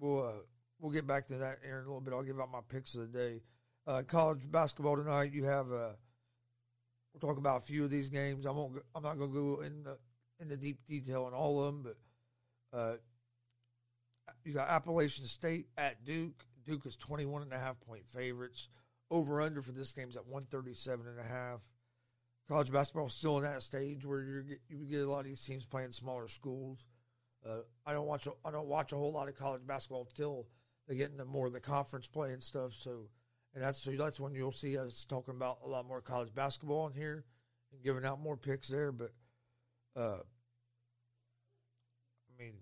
We'll 0.00 0.26
uh, 0.26 0.32
we'll 0.80 0.92
get 0.92 1.06
back 1.06 1.28
to 1.28 1.38
that 1.38 1.58
in 1.64 1.72
a 1.72 1.78
little 1.78 2.00
bit. 2.00 2.12
I'll 2.12 2.24
give 2.24 2.40
out 2.40 2.50
my 2.50 2.60
picks 2.68 2.94
of 2.94 3.02
the 3.02 3.18
day. 3.18 3.42
Uh, 3.86 4.02
college 4.02 4.50
basketball 4.50 4.96
tonight. 4.96 5.32
You 5.32 5.44
have. 5.44 5.70
Uh, 5.70 5.92
we'll 7.12 7.20
talk 7.20 7.38
about 7.38 7.58
a 7.58 7.64
few 7.64 7.84
of 7.84 7.90
these 7.90 8.08
games. 8.08 8.46
I 8.46 8.50
won't. 8.50 8.78
I'm 8.94 9.02
not 9.02 9.16
going 9.16 9.30
to 9.30 9.56
go 9.56 9.62
in 9.62 9.84
the 9.84 9.96
in 10.40 10.48
the 10.48 10.56
deep 10.56 10.78
detail 10.88 11.24
on 11.24 11.34
all 11.34 11.60
of 11.60 11.66
them, 11.66 11.82
but 11.84 12.76
uh, 12.76 12.96
you 14.44 14.52
got 14.52 14.68
Appalachian 14.68 15.26
State 15.26 15.68
at 15.78 16.04
Duke. 16.04 16.44
Duke 16.66 16.84
is 16.86 16.96
21 16.96 17.42
and 17.42 17.52
a 17.52 17.58
half 17.58 17.80
point 17.80 18.08
favorites. 18.08 18.68
Over 19.10 19.40
under 19.40 19.62
for 19.62 19.72
this 19.72 19.92
game 19.92 20.08
is 20.08 20.16
at 20.16 20.26
137 20.26 21.06
and 21.06 21.20
a 21.20 21.28
half 21.28 21.60
college 22.48 22.72
basketball 22.72 23.06
is 23.06 23.14
still 23.14 23.38
in 23.38 23.44
that 23.44 23.62
stage 23.62 24.04
where 24.04 24.20
you 24.20 24.56
you 24.68 24.86
get 24.86 25.00
a 25.00 25.10
lot 25.10 25.20
of 25.20 25.26
these 25.26 25.44
teams 25.44 25.64
playing 25.64 25.92
smaller 25.92 26.28
schools. 26.28 26.86
Uh, 27.44 27.62
I 27.86 27.92
don't 27.92 28.06
watch 28.06 28.26
a, 28.26 28.32
I 28.44 28.50
don't 28.50 28.68
watch 28.68 28.92
a 28.92 28.96
whole 28.96 29.12
lot 29.12 29.28
of 29.28 29.36
college 29.36 29.66
basketball 29.66 30.08
till 30.14 30.46
they 30.88 30.96
get 30.96 31.10
into 31.10 31.24
more 31.24 31.46
of 31.46 31.52
the 31.52 31.60
conference 31.60 32.06
play 32.06 32.32
and 32.32 32.42
stuff. 32.42 32.72
So, 32.72 33.08
and 33.54 33.62
that's 33.62 33.82
so 33.82 33.90
that's 33.92 34.20
when 34.20 34.34
you'll 34.34 34.52
see 34.52 34.78
us 34.78 35.04
talking 35.04 35.34
about 35.34 35.58
a 35.64 35.68
lot 35.68 35.86
more 35.86 36.00
college 36.00 36.34
basketball 36.34 36.86
in 36.88 36.94
here 36.94 37.24
and 37.72 37.82
giving 37.82 38.04
out 38.04 38.20
more 38.20 38.36
picks 38.36 38.68
there. 38.68 38.92
But, 38.92 39.12
uh, 39.96 40.20
I 42.28 42.42
mean, 42.42 42.54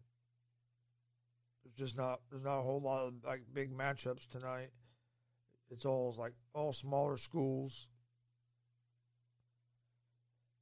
there's 1.63 1.75
just 1.77 1.97
not 1.97 2.21
there's 2.31 2.45
not 2.45 2.59
a 2.59 2.63
whole 2.63 2.81
lot 2.81 3.07
of 3.07 3.15
like 3.25 3.43
big 3.53 3.77
matchups 3.77 4.29
tonight. 4.29 4.71
It's 5.71 5.85
all 5.85 6.15
like 6.19 6.33
all 6.55 6.73
smaller 6.73 7.17
schools 7.17 7.87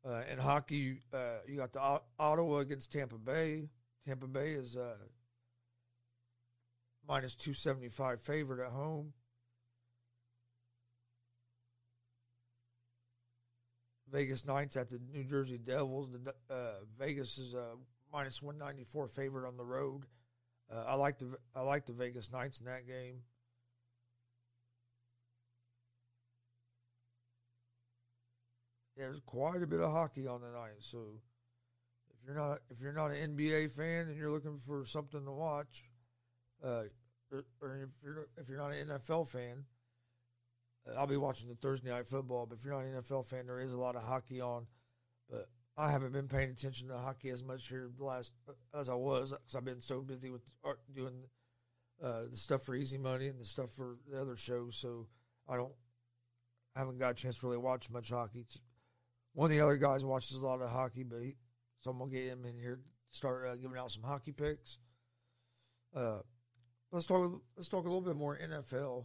uh, 0.07 0.23
in 0.31 0.39
hockey, 0.39 1.03
uh, 1.13 1.39
you 1.47 1.57
got 1.57 1.73
the 1.73 2.01
Ottawa 2.19 2.59
against 2.59 2.93
Tampa 2.93 3.17
Bay. 3.17 3.69
Tampa 4.07 4.27
Bay 4.27 4.53
is 4.53 4.77
uh, 4.77 4.95
minus 7.07 7.35
275 7.35 8.21
favorite 8.21 8.65
at 8.65 8.73
home. 8.73 9.13
Vegas 14.11 14.47
Knights 14.47 14.77
at 14.77 14.89
the 14.89 15.01
New 15.13 15.25
Jersey 15.25 15.59
Devils. 15.59 16.09
The, 16.11 16.35
uh, 16.53 16.73
Vegas 16.99 17.39
is 17.39 17.55
a 17.55 17.75
minus 18.13 18.43
194 18.43 19.09
favorite 19.09 19.47
on 19.47 19.57
the 19.57 19.65
road. 19.65 20.05
Uh, 20.73 20.85
I 20.87 20.95
like 20.95 21.19
the 21.19 21.37
I 21.55 21.61
like 21.63 21.87
the 21.87 21.93
Vegas 21.93 22.31
Knights 22.31 22.61
in 22.61 22.67
that 22.67 22.87
game. 22.87 23.23
There's 28.99 29.21
quite 29.21 29.63
a 29.63 29.67
bit 29.67 29.81
of 29.81 29.91
hockey 29.91 30.27
on 30.27 30.41
the 30.41 30.51
night. 30.51 30.81
So 30.81 31.21
if 32.11 32.27
you're 32.27 32.37
not 32.37 32.59
if 32.71 32.81
you're 32.81 32.93
not 32.93 33.13
an 33.13 33.37
NBA 33.37 33.71
fan 33.71 34.09
and 34.09 34.17
you're 34.17 34.31
looking 34.31 34.57
for 34.57 34.85
something 34.85 35.25
to 35.25 35.33
watch, 35.33 35.85
uh, 36.65 36.85
or, 37.33 37.45
or 37.63 37.77
if 37.83 37.91
you're 38.03 38.29
if 38.37 38.49
you're 38.49 38.59
not 38.59 38.73
an 38.73 38.89
NFL 38.89 39.29
fan, 39.29 39.65
uh, 40.89 40.99
I'll 40.99 41.07
be 41.07 41.17
watching 41.17 41.49
the 41.49 41.55
Thursday 41.55 41.91
night 41.91 42.07
football. 42.07 42.47
But 42.47 42.59
if 42.59 42.65
you're 42.65 42.75
not 42.75 42.85
an 42.85 43.01
NFL 43.03 43.25
fan, 43.27 43.47
there 43.47 43.61
is 43.61 43.73
a 43.73 43.79
lot 43.79 43.97
of 43.97 44.03
hockey 44.03 44.41
on. 44.41 44.67
But 45.31 45.49
I 45.77 45.91
haven't 45.91 46.13
been 46.13 46.29
paying 46.29 46.51
attention 46.51 46.89
to 46.89 46.99
hockey 46.99 47.31
as 47.31 47.45
much 47.45 47.69
here 47.69 47.89
the 47.97 48.05
last 48.05 48.33
uh, 48.49 48.79
as 48.79 48.89
I 48.89 48.95
was 48.95 49.33
because 49.33 49.55
I've 49.55 49.65
been 49.65 49.81
so 49.81 50.01
busy 50.01 50.31
with 50.31 50.43
art, 50.65 50.81
doing 50.95 51.23
uh, 52.03 52.23
the 52.31 52.37
stuff 52.37 52.63
for 52.63 52.75
Easy 52.75 52.99
Money 52.99 53.29
and 53.29 53.41
the 53.41 53.45
stuff 53.45 53.71
for 53.71 53.97
the 54.11 54.21
other 54.21 54.37
shows. 54.37 54.77
So 54.77 55.07
I 55.49 55.57
don't, 55.57 55.73
I 56.75 56.81
haven't 56.81 56.99
got 56.99 57.13
a 57.13 57.15
chance 57.15 57.39
to 57.39 57.47
really 57.47 57.59
watch 57.59 57.91
much 57.91 58.11
hockey. 58.11 58.41
It's, 58.41 58.61
one 59.39 59.53
of 59.53 59.57
the 59.57 59.63
other 59.63 59.77
guys 59.77 60.05
watches 60.05 60.37
a 60.37 60.45
lot 60.45 60.61
of 60.61 60.69
hockey, 60.69 61.05
but 61.05 61.23
he, 61.23 61.37
so 61.79 61.93
I'm 61.93 61.99
gonna 62.01 62.11
get 62.11 62.25
him 62.25 62.45
in 62.45 62.59
here 62.59 62.81
start 63.13 63.47
uh, 63.47 63.55
giving 63.55 63.79
out 63.79 63.93
some 63.93 64.03
hockey 64.03 64.33
picks. 64.33 64.79
Uh, 65.95 66.19
let's 66.91 67.07
talk. 67.07 67.41
Let's 67.57 67.69
talk 67.69 67.85
a 67.85 67.89
little 67.89 68.01
bit 68.01 68.17
more 68.17 68.37
NFL. 68.37 69.05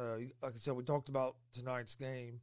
Uh, 0.00 0.18
like 0.40 0.54
I 0.54 0.58
said, 0.58 0.74
we 0.74 0.84
talked 0.84 1.08
about 1.08 1.34
tonight's 1.52 1.96
game. 1.96 2.42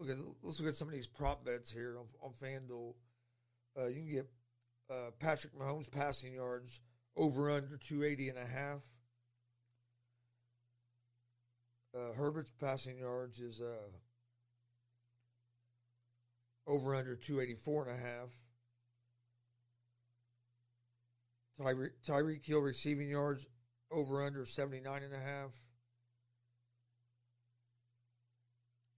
Look 0.00 0.10
at 0.10 0.16
let's 0.42 0.58
look 0.58 0.68
at 0.68 0.74
some 0.74 0.88
of 0.88 0.94
these 0.94 1.06
prop 1.06 1.44
bets 1.44 1.70
here 1.70 1.96
on, 1.96 2.06
on 2.20 2.32
FanDuel. 2.32 2.94
Uh, 3.80 3.86
you 3.86 3.94
can 3.94 4.10
get 4.10 4.26
uh, 4.90 5.10
Patrick 5.20 5.56
Mahomes 5.56 5.88
passing 5.88 6.34
yards 6.34 6.80
over 7.16 7.52
under 7.52 7.76
280 7.76 8.30
and 8.30 8.38
a 8.38 8.46
half. 8.48 8.80
Uh, 11.94 12.12
Herbert's 12.12 12.52
passing 12.60 12.98
yards 12.98 13.40
is 13.40 13.60
uh, 13.60 13.90
over 16.66 16.94
under 16.94 17.16
284 17.16 17.88
and 17.88 17.98
a 17.98 18.00
half. 18.00 18.28
Tyreek 21.60 22.44
Hill 22.44 22.60
receiving 22.60 23.08
yards 23.08 23.46
over 23.90 24.24
under 24.24 24.44
79 24.44 25.02
and 25.02 25.14
a 25.14 25.18
half. 25.18 25.54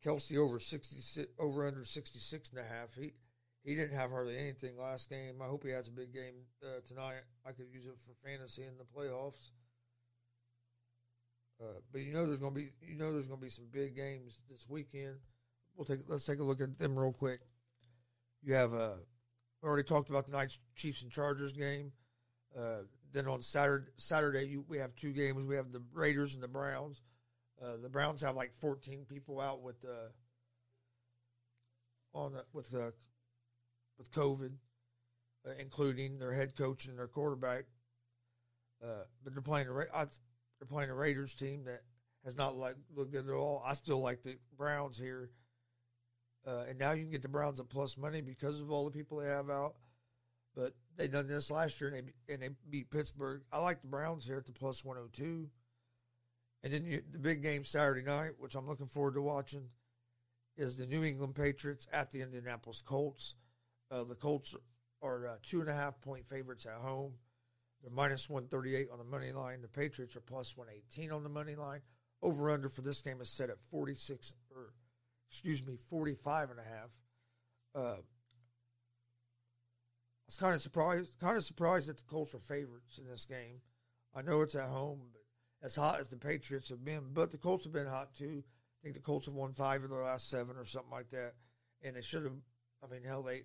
Kelce 0.05 0.37
over 0.37 0.59
60 0.59 1.27
over 1.39 1.67
under 1.67 1.85
66 1.85 2.51
and 2.51 2.59
a 2.59 2.65
half. 2.65 2.95
He 2.95 3.13
he 3.63 3.75
didn't 3.75 3.97
have 3.97 4.11
hardly 4.11 4.39
anything 4.39 4.79
last 4.79 5.11
game. 5.11 5.43
I 5.43 5.47
hope 5.47 5.65
he 5.65 5.71
has 5.71 5.89
a 5.89 5.93
big 5.93 6.15
game 6.15 6.47
uh, 6.65 6.81
tonight. 6.87 7.21
I 7.47 7.53
could 7.53 7.67
use 7.71 7.85
it 7.85 7.99
for 8.07 8.15
fantasy 8.27 8.63
in 8.63 8.79
the 8.79 8.85
playoffs. 8.85 9.51
Uh, 11.61 11.81
but 11.93 12.01
you 12.01 12.13
know 12.13 12.27
there's 12.27 12.41
gonna 12.41 12.55
be 12.55 12.71
you 12.81 12.97
know 12.97 13.13
there's 13.13 13.29
gonna 13.29 13.41
be 13.41 13.51
some 13.51 13.67
big 13.71 13.95
games 13.95 14.41
this 14.51 14.67
weekend. 14.69 15.17
We'll 15.77 15.85
take 15.85 16.01
let's 16.09 16.25
take 16.25 16.39
a 16.39 16.45
look 16.45 16.61
at 16.61 16.79
them 16.79 16.99
real 16.99 17.13
quick. 17.13 17.41
You 18.43 18.55
have 18.55 18.73
uh, 18.73 18.95
we 19.63 19.69
already 19.69 19.83
talked 19.83 20.09
about 20.09 20.25
tonight's 20.25 20.59
Chiefs 20.75 21.03
and 21.03 21.13
Chargers 21.13 21.53
game. 21.53 21.93
Uh, 22.59 22.83
then 23.13 23.27
on 23.27 23.43
Saturday, 23.43 23.91
Saturday 23.97 24.45
you, 24.45 24.65
we 24.69 24.79
have 24.79 24.97
two 24.97 25.13
games. 25.13 25.45
We 25.45 25.57
have 25.57 25.73
the 25.73 25.83
Raiders 25.93 26.35
and 26.35 26.43
the 26.43 26.49
Browns. 26.49 27.03
Uh, 27.63 27.77
the 27.83 27.91
Browns 27.91 28.23
have 28.23 28.37
like 28.37 28.55
14 28.55 29.05
people 29.07 29.39
out 29.39 29.63
with 29.63 29.85
uh, 29.85 30.09
on 32.15 32.33
the, 32.33 32.45
with 32.55 32.75
uh, 32.75 32.91
with 33.99 34.11
COVID, 34.13 34.53
uh, 35.47 35.51
including 35.59 36.19
their 36.19 36.33
head 36.33 36.57
coach 36.57 36.87
and 36.87 36.99
their 36.99 37.07
quarterback. 37.07 37.65
Uh, 38.83 39.05
but 39.23 39.35
they're 39.35 39.43
playing 39.43 39.67
the 39.67 39.75
a 39.75 40.07
they're 40.61 40.69
playing 40.69 40.91
a 40.91 40.95
Raiders 40.95 41.35
team 41.35 41.65
that 41.65 41.81
has 42.25 42.37
not 42.37 42.57
like 42.57 42.77
looked 42.95 43.13
good 43.13 43.27
at 43.27 43.35
all. 43.35 43.63
I 43.67 43.75
still 43.75 44.01
like 44.01 44.23
the 44.23 44.37
Browns 44.57 44.99
here, 44.99 45.31
uh, 46.47 46.65
and 46.69 46.79
now 46.79 46.93
you 46.93 47.03
can 47.03 47.11
get 47.11 47.23
the 47.23 47.29
Browns 47.29 47.59
at 47.59 47.69
plus 47.69 47.97
money 47.97 48.21
because 48.21 48.61
of 48.61 48.71
all 48.71 48.85
the 48.85 48.91
people 48.91 49.19
they 49.19 49.27
have 49.27 49.51
out. 49.51 49.75
But 50.55 50.75
they 50.97 51.09
done 51.09 51.29
this 51.29 51.51
last 51.51 51.81
year 51.81 51.91
and 51.91 52.09
they 52.09 52.35
and 52.35 52.43
they 52.43 52.51
beat 52.69 52.91
Pittsburgh. 52.91 53.43
I 53.53 53.59
like 53.59 53.81
the 53.81 53.89
Browns 53.89 54.27
here 54.27 54.37
at 54.37 54.47
the 54.47 54.53
plus 54.53 54.85
one 54.85 54.97
hundred 54.97 55.07
oh 55.07 55.25
two. 55.25 55.51
And 56.63 56.73
then 56.75 56.85
you, 56.85 57.03
the 57.11 57.19
big 57.19 57.43
game 57.43 57.65
Saturday 57.65 58.03
night, 58.03 58.33
which 58.39 58.55
I'm 58.55 58.69
looking 58.69 58.89
forward 58.89 59.15
to 59.15 59.23
watching, 59.23 59.71
is 60.59 60.77
the 60.77 60.87
New 60.87 61.05
England 61.05 61.35
Patriots 61.35 61.89
at 61.91 62.11
the 62.11 62.21
Indianapolis 62.21 62.83
Colts. 62.83 63.35
Uh, 63.91 64.05
the 64.05 64.15
Colts 64.15 64.55
are 65.01 65.27
uh, 65.27 65.37
two 65.43 65.61
and 65.61 65.71
a 65.71 65.75
half 65.75 66.01
point 66.03 66.29
favorites 66.29 66.67
at 66.67 66.75
home. 66.75 67.15
They're 67.83 67.91
minus 67.91 68.29
138 68.29 68.89
on 68.93 68.99
the 68.99 69.05
money 69.05 69.33
line. 69.33 69.63
The 69.63 69.69
Patriots 69.69 70.17
are 70.17 70.21
plus 70.21 70.57
118 70.57 71.13
on 71.13 71.23
the 71.23 71.29
money 71.29 71.57
line. 71.57 71.81
Over 72.23 72.51
under 72.51 72.69
for 72.69 72.83
this 72.83 73.01
game 73.01 73.21
is 73.21 73.31
set 73.31 73.49
at 73.49 73.59
46 73.71 74.35
or 74.55 74.75
excuse 75.31 75.65
me, 75.65 75.77
45 75.89 76.51
and 76.51 76.59
a 76.59 76.63
half. 76.63 76.91
Uh, 77.75 78.01
I 78.01 78.03
was 80.27 80.37
kind 80.37 80.55
of 80.55 80.61
surprised, 80.61 81.19
kind 81.21 81.37
of 81.37 81.45
surprised 81.45 81.89
that 81.89 81.97
the 81.97 82.03
Colts 82.03 82.35
are 82.35 82.41
favorites 82.41 82.99
in 82.99 83.07
this 83.09 83.25
game. 83.25 83.61
I 84.15 84.23
know 84.23 84.43
it's 84.43 84.57
at 84.57 84.69
home, 84.69 85.01
but 85.13 85.23
as 85.65 85.77
hot 85.77 86.01
as 86.01 86.09
the 86.09 86.17
Patriots 86.17 86.69
have 86.71 86.85
been, 86.85 87.13
but 87.13 87.31
the 87.31 87.39
Colts 87.39 87.65
have 87.65 87.73
been 87.73 87.87
hot 87.87 88.15
too. 88.15 88.43
I 88.45 88.79
think 88.83 88.95
the 88.95 89.01
Colts 89.01 89.27
have 89.27 89.35
won 89.35 89.53
five 89.53 89.85
of 89.85 89.91
their 89.91 90.03
last 90.03 90.31
seven 90.31 90.57
or 90.57 90.65
something 90.65 90.91
like 90.91 91.11
that, 91.11 91.35
and 91.83 91.95
they 91.95 92.03
should 92.03 92.25
have. 92.25 92.33
I 92.83 92.93
mean, 92.93 93.03
hell, 93.05 93.23
they 93.23 93.43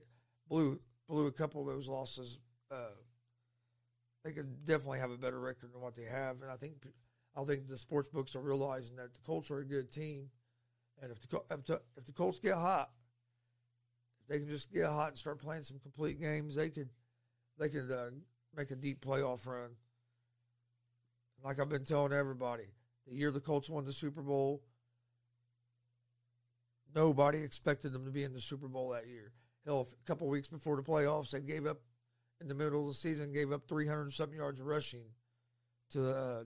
blew 0.48 0.80
blew 1.08 1.28
a 1.28 1.32
couple 1.32 1.62
of 1.62 1.67
those 1.67 1.88
losses. 1.88 2.39
Uh, 2.71 2.95
they 4.25 4.31
could 4.31 4.65
definitely 4.65 4.97
have 4.99 5.11
a 5.11 5.17
better 5.17 5.39
record 5.39 5.71
than 5.71 5.81
what 5.81 5.95
they 5.95 6.05
have, 6.05 6.41
and 6.41 6.49
I 6.51 6.55
think 6.55 6.88
I 7.38 7.43
think 7.43 7.67
the 7.69 7.77
sports 7.77 8.09
books 8.09 8.35
are 8.35 8.41
realizing 8.41 8.95
that 8.95 9.13
the 9.13 9.19
Colts 9.23 9.51
are 9.51 9.59
a 9.59 9.65
good 9.65 9.91
team, 9.91 10.29
and 11.01 11.11
if 11.11 11.21
the 11.29 11.41
if 11.51 12.05
the, 12.05 12.11
Colts 12.11 12.39
get 12.39 12.55
hot, 12.55 12.89
if 14.21 14.27
they 14.27 14.39
can 14.39 14.49
just 14.49 14.73
get 14.73 14.88
hot 14.88 15.09
and 15.09 15.17
start 15.17 15.39
playing 15.39 15.61
some 15.61 15.77
complete 15.77 16.19
games, 16.19 16.55
they 16.55 16.71
could 16.71 16.89
they 17.59 17.69
could 17.69 17.91
uh, 17.91 18.09
make 18.57 18.71
a 18.71 18.75
deep 18.75 18.99
playoff 18.99 19.45
run. 19.45 19.69
Like 21.43 21.59
I've 21.59 21.69
been 21.69 21.85
telling 21.85 22.11
everybody, 22.11 22.65
the 23.07 23.13
year 23.13 23.29
the 23.29 23.39
Colts 23.39 23.69
won 23.69 23.85
the 23.85 23.93
Super 23.93 24.23
Bowl, 24.23 24.63
nobody 26.95 27.43
expected 27.43 27.93
them 27.93 28.05
to 28.05 28.11
be 28.11 28.23
in 28.23 28.33
the 28.33 28.41
Super 28.41 28.67
Bowl 28.67 28.89
that 28.89 29.05
year. 29.07 29.33
Hell, 29.67 29.88
a 29.91 30.07
couple 30.07 30.27
weeks 30.27 30.47
before 30.47 30.77
the 30.77 30.81
playoffs, 30.81 31.29
they 31.29 31.41
gave 31.41 31.67
up 31.67 31.77
in 32.41 32.48
the 32.48 32.54
middle 32.54 32.82
of 32.82 32.88
the 32.88 32.93
season, 32.93 33.34
gave 33.34 33.52
up 33.52 33.67
300 33.67 34.12
something 34.13 34.38
yards 34.38 34.62
rushing 34.62 35.06
to 35.91 36.12
uh, 36.12 36.43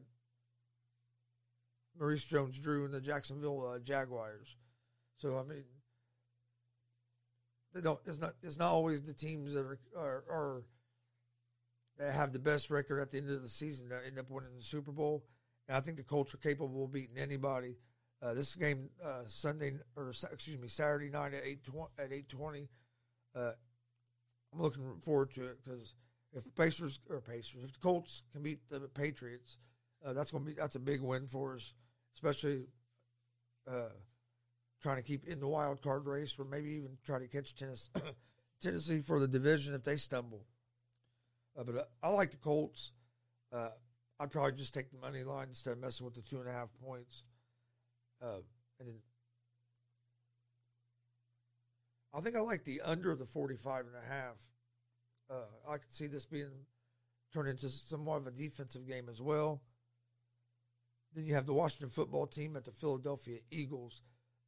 Maurice 1.97 2.25
Jones 2.25 2.59
Drew 2.59 2.85
and 2.85 2.93
the 2.93 3.01
Jacksonville 3.01 3.67
uh, 3.67 3.79
Jaguars. 3.79 4.55
So 5.17 5.37
I 5.37 5.43
mean, 5.43 5.63
they 7.73 7.81
don't. 7.81 7.99
It's 8.05 8.19
not. 8.19 8.33
It's 8.41 8.57
not 8.57 8.71
always 8.71 9.01
the 9.01 9.13
teams 9.13 9.53
that 9.53 9.65
are, 9.65 9.79
are, 9.97 10.23
are 10.29 10.63
that 11.97 12.13
have 12.13 12.31
the 12.31 12.39
best 12.39 12.69
record 12.69 12.99
at 12.99 13.11
the 13.11 13.17
end 13.17 13.29
of 13.29 13.41
the 13.41 13.49
season 13.49 13.89
that 13.89 14.03
end 14.07 14.17
up 14.17 14.29
winning 14.29 14.55
the 14.55 14.63
Super 14.63 14.91
Bowl. 14.91 15.25
And 15.67 15.75
I 15.75 15.81
think 15.81 15.97
the 15.97 16.03
Colts 16.03 16.33
are 16.33 16.37
capable 16.37 16.85
of 16.85 16.93
beating 16.93 17.17
anybody. 17.17 17.75
Uh, 18.21 18.33
this 18.33 18.55
game 18.55 18.89
uh, 19.03 19.21
Sunday 19.27 19.73
or 19.95 20.09
excuse 20.09 20.57
me 20.57 20.67
Saturday 20.67 21.09
night 21.09 21.33
at 21.33 21.43
eight 21.45 21.59
at 21.97 22.11
eight 22.11 22.29
twenty. 22.29 22.69
I'm 24.53 24.61
looking 24.61 24.83
forward 25.03 25.31
to 25.33 25.45
it 25.45 25.59
because 25.63 25.95
if 26.33 26.43
the 26.43 26.51
Pacers 26.51 26.99
or 27.09 27.21
Pacers, 27.21 27.63
if 27.63 27.73
the 27.73 27.79
Colts 27.79 28.23
can 28.31 28.41
beat 28.41 28.59
the 28.69 28.79
Patriots, 28.81 29.57
uh, 30.05 30.13
that's 30.13 30.31
going 30.31 30.43
to 30.43 30.49
be 30.49 30.55
that's 30.55 30.75
a 30.75 30.79
big 30.79 31.01
win 31.01 31.27
for 31.27 31.55
us, 31.55 31.73
especially 32.15 32.67
uh, 33.67 33.89
trying 34.81 34.97
to 34.97 35.01
keep 35.03 35.27
in 35.27 35.39
the 35.39 35.47
wild 35.47 35.81
card 35.81 36.05
race, 36.05 36.37
or 36.39 36.45
maybe 36.45 36.69
even 36.71 36.97
try 37.05 37.19
to 37.19 37.27
catch 37.27 37.55
Tennessee, 37.55 37.89
Tennessee 38.61 39.01
for 39.01 39.19
the 39.19 39.27
division 39.27 39.73
if 39.73 39.83
they 39.83 39.97
stumble. 39.97 40.45
Uh, 41.57 41.63
but 41.63 41.75
uh, 41.75 41.83
I 42.01 42.09
like 42.09 42.31
the 42.31 42.37
Colts. 42.37 42.91
Uh, 43.51 43.69
I'd 44.19 44.31
probably 44.31 44.53
just 44.53 44.73
take 44.73 44.91
the 44.91 44.97
money 44.97 45.23
line 45.23 45.47
instead 45.49 45.71
of 45.71 45.79
messing 45.79 46.05
with 46.05 46.15
the 46.15 46.21
two 46.21 46.39
and 46.39 46.49
a 46.49 46.51
half 46.51 46.69
points. 46.83 47.23
Uh, 48.21 48.41
and 48.79 48.87
then 48.87 48.95
I 52.13 52.21
think 52.21 52.35
I 52.35 52.41
like 52.41 52.63
the 52.63 52.81
under 52.81 53.15
the 53.15 53.25
45 53.25 53.85
and 53.85 53.95
a 53.95 54.13
half. 54.13 54.37
Uh, 55.29 55.71
I 55.71 55.77
could 55.77 55.93
see 55.93 56.07
this 56.07 56.25
being 56.25 56.65
turned 57.31 57.49
into 57.49 57.69
somewhat 57.69 58.17
of 58.17 58.27
a 58.27 58.31
defensive 58.31 58.87
game 58.87 59.07
as 59.09 59.21
well. 59.21 59.61
Then 61.13 61.25
you 61.25 61.35
have 61.35 61.45
the 61.45 61.53
Washington 61.53 61.89
football 61.89 62.27
team 62.27 62.55
at 62.55 62.65
the 62.65 62.71
Philadelphia 62.71 63.39
Eagles. 63.51 64.01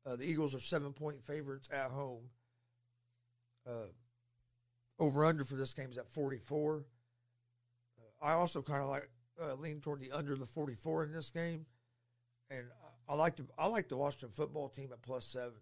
Uh, 0.05 0.15
the 0.15 0.23
Eagles 0.23 0.55
are 0.55 0.59
seven 0.59 0.93
point 0.93 1.21
favorites 1.21 1.69
at 1.71 1.91
home. 1.91 2.23
Uh, 3.67 3.89
over 4.99 5.25
under 5.25 5.43
for 5.43 5.55
this 5.55 5.73
game 5.73 5.89
is 5.91 5.97
at 5.97 6.09
44. 6.09 6.77
Uh, 6.77 8.25
I 8.25 8.33
also 8.33 8.61
kind 8.61 8.81
of 8.81 8.89
like 8.89 9.09
uh, 9.41 9.53
lean 9.55 9.81
toward 9.81 9.99
the 9.99 10.11
under 10.11 10.35
the 10.35 10.45
44 10.45 11.03
in 11.03 11.11
this 11.11 11.29
game. 11.29 11.65
And 12.49 12.65
I 13.07 13.15
like 13.15 13.35
the 13.35 13.45
I 13.57 13.67
like 13.67 13.87
the 13.87 13.97
Washington 13.97 14.29
football 14.31 14.69
team 14.69 14.89
at 14.91 15.01
plus 15.01 15.25
seven. 15.25 15.53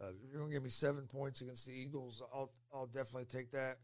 Uh, 0.00 0.08
if 0.08 0.30
you're 0.30 0.40
gonna 0.40 0.52
give 0.52 0.62
me 0.62 0.70
seven 0.70 1.06
points 1.06 1.40
against 1.40 1.66
the 1.66 1.72
Eagles, 1.72 2.22
I'll 2.34 2.52
I'll 2.72 2.86
definitely 2.86 3.26
take 3.26 3.50
that. 3.52 3.78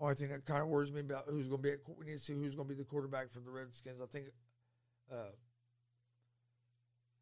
Only 0.00 0.14
thing 0.14 0.28
that 0.28 0.44
kind 0.44 0.62
of 0.62 0.68
worries 0.68 0.92
me 0.92 1.00
about 1.00 1.24
who's 1.28 1.48
going 1.48 1.60
to 1.60 1.68
be 1.68 1.72
at, 1.72 1.80
we 1.98 2.06
need 2.06 2.12
to 2.12 2.18
see 2.20 2.32
who's 2.32 2.54
going 2.54 2.68
to 2.68 2.74
be 2.74 2.78
the 2.78 2.86
quarterback 2.86 3.30
for 3.30 3.40
the 3.40 3.50
Redskins. 3.50 4.00
I 4.00 4.06
think, 4.06 4.26
uh, 5.12 5.32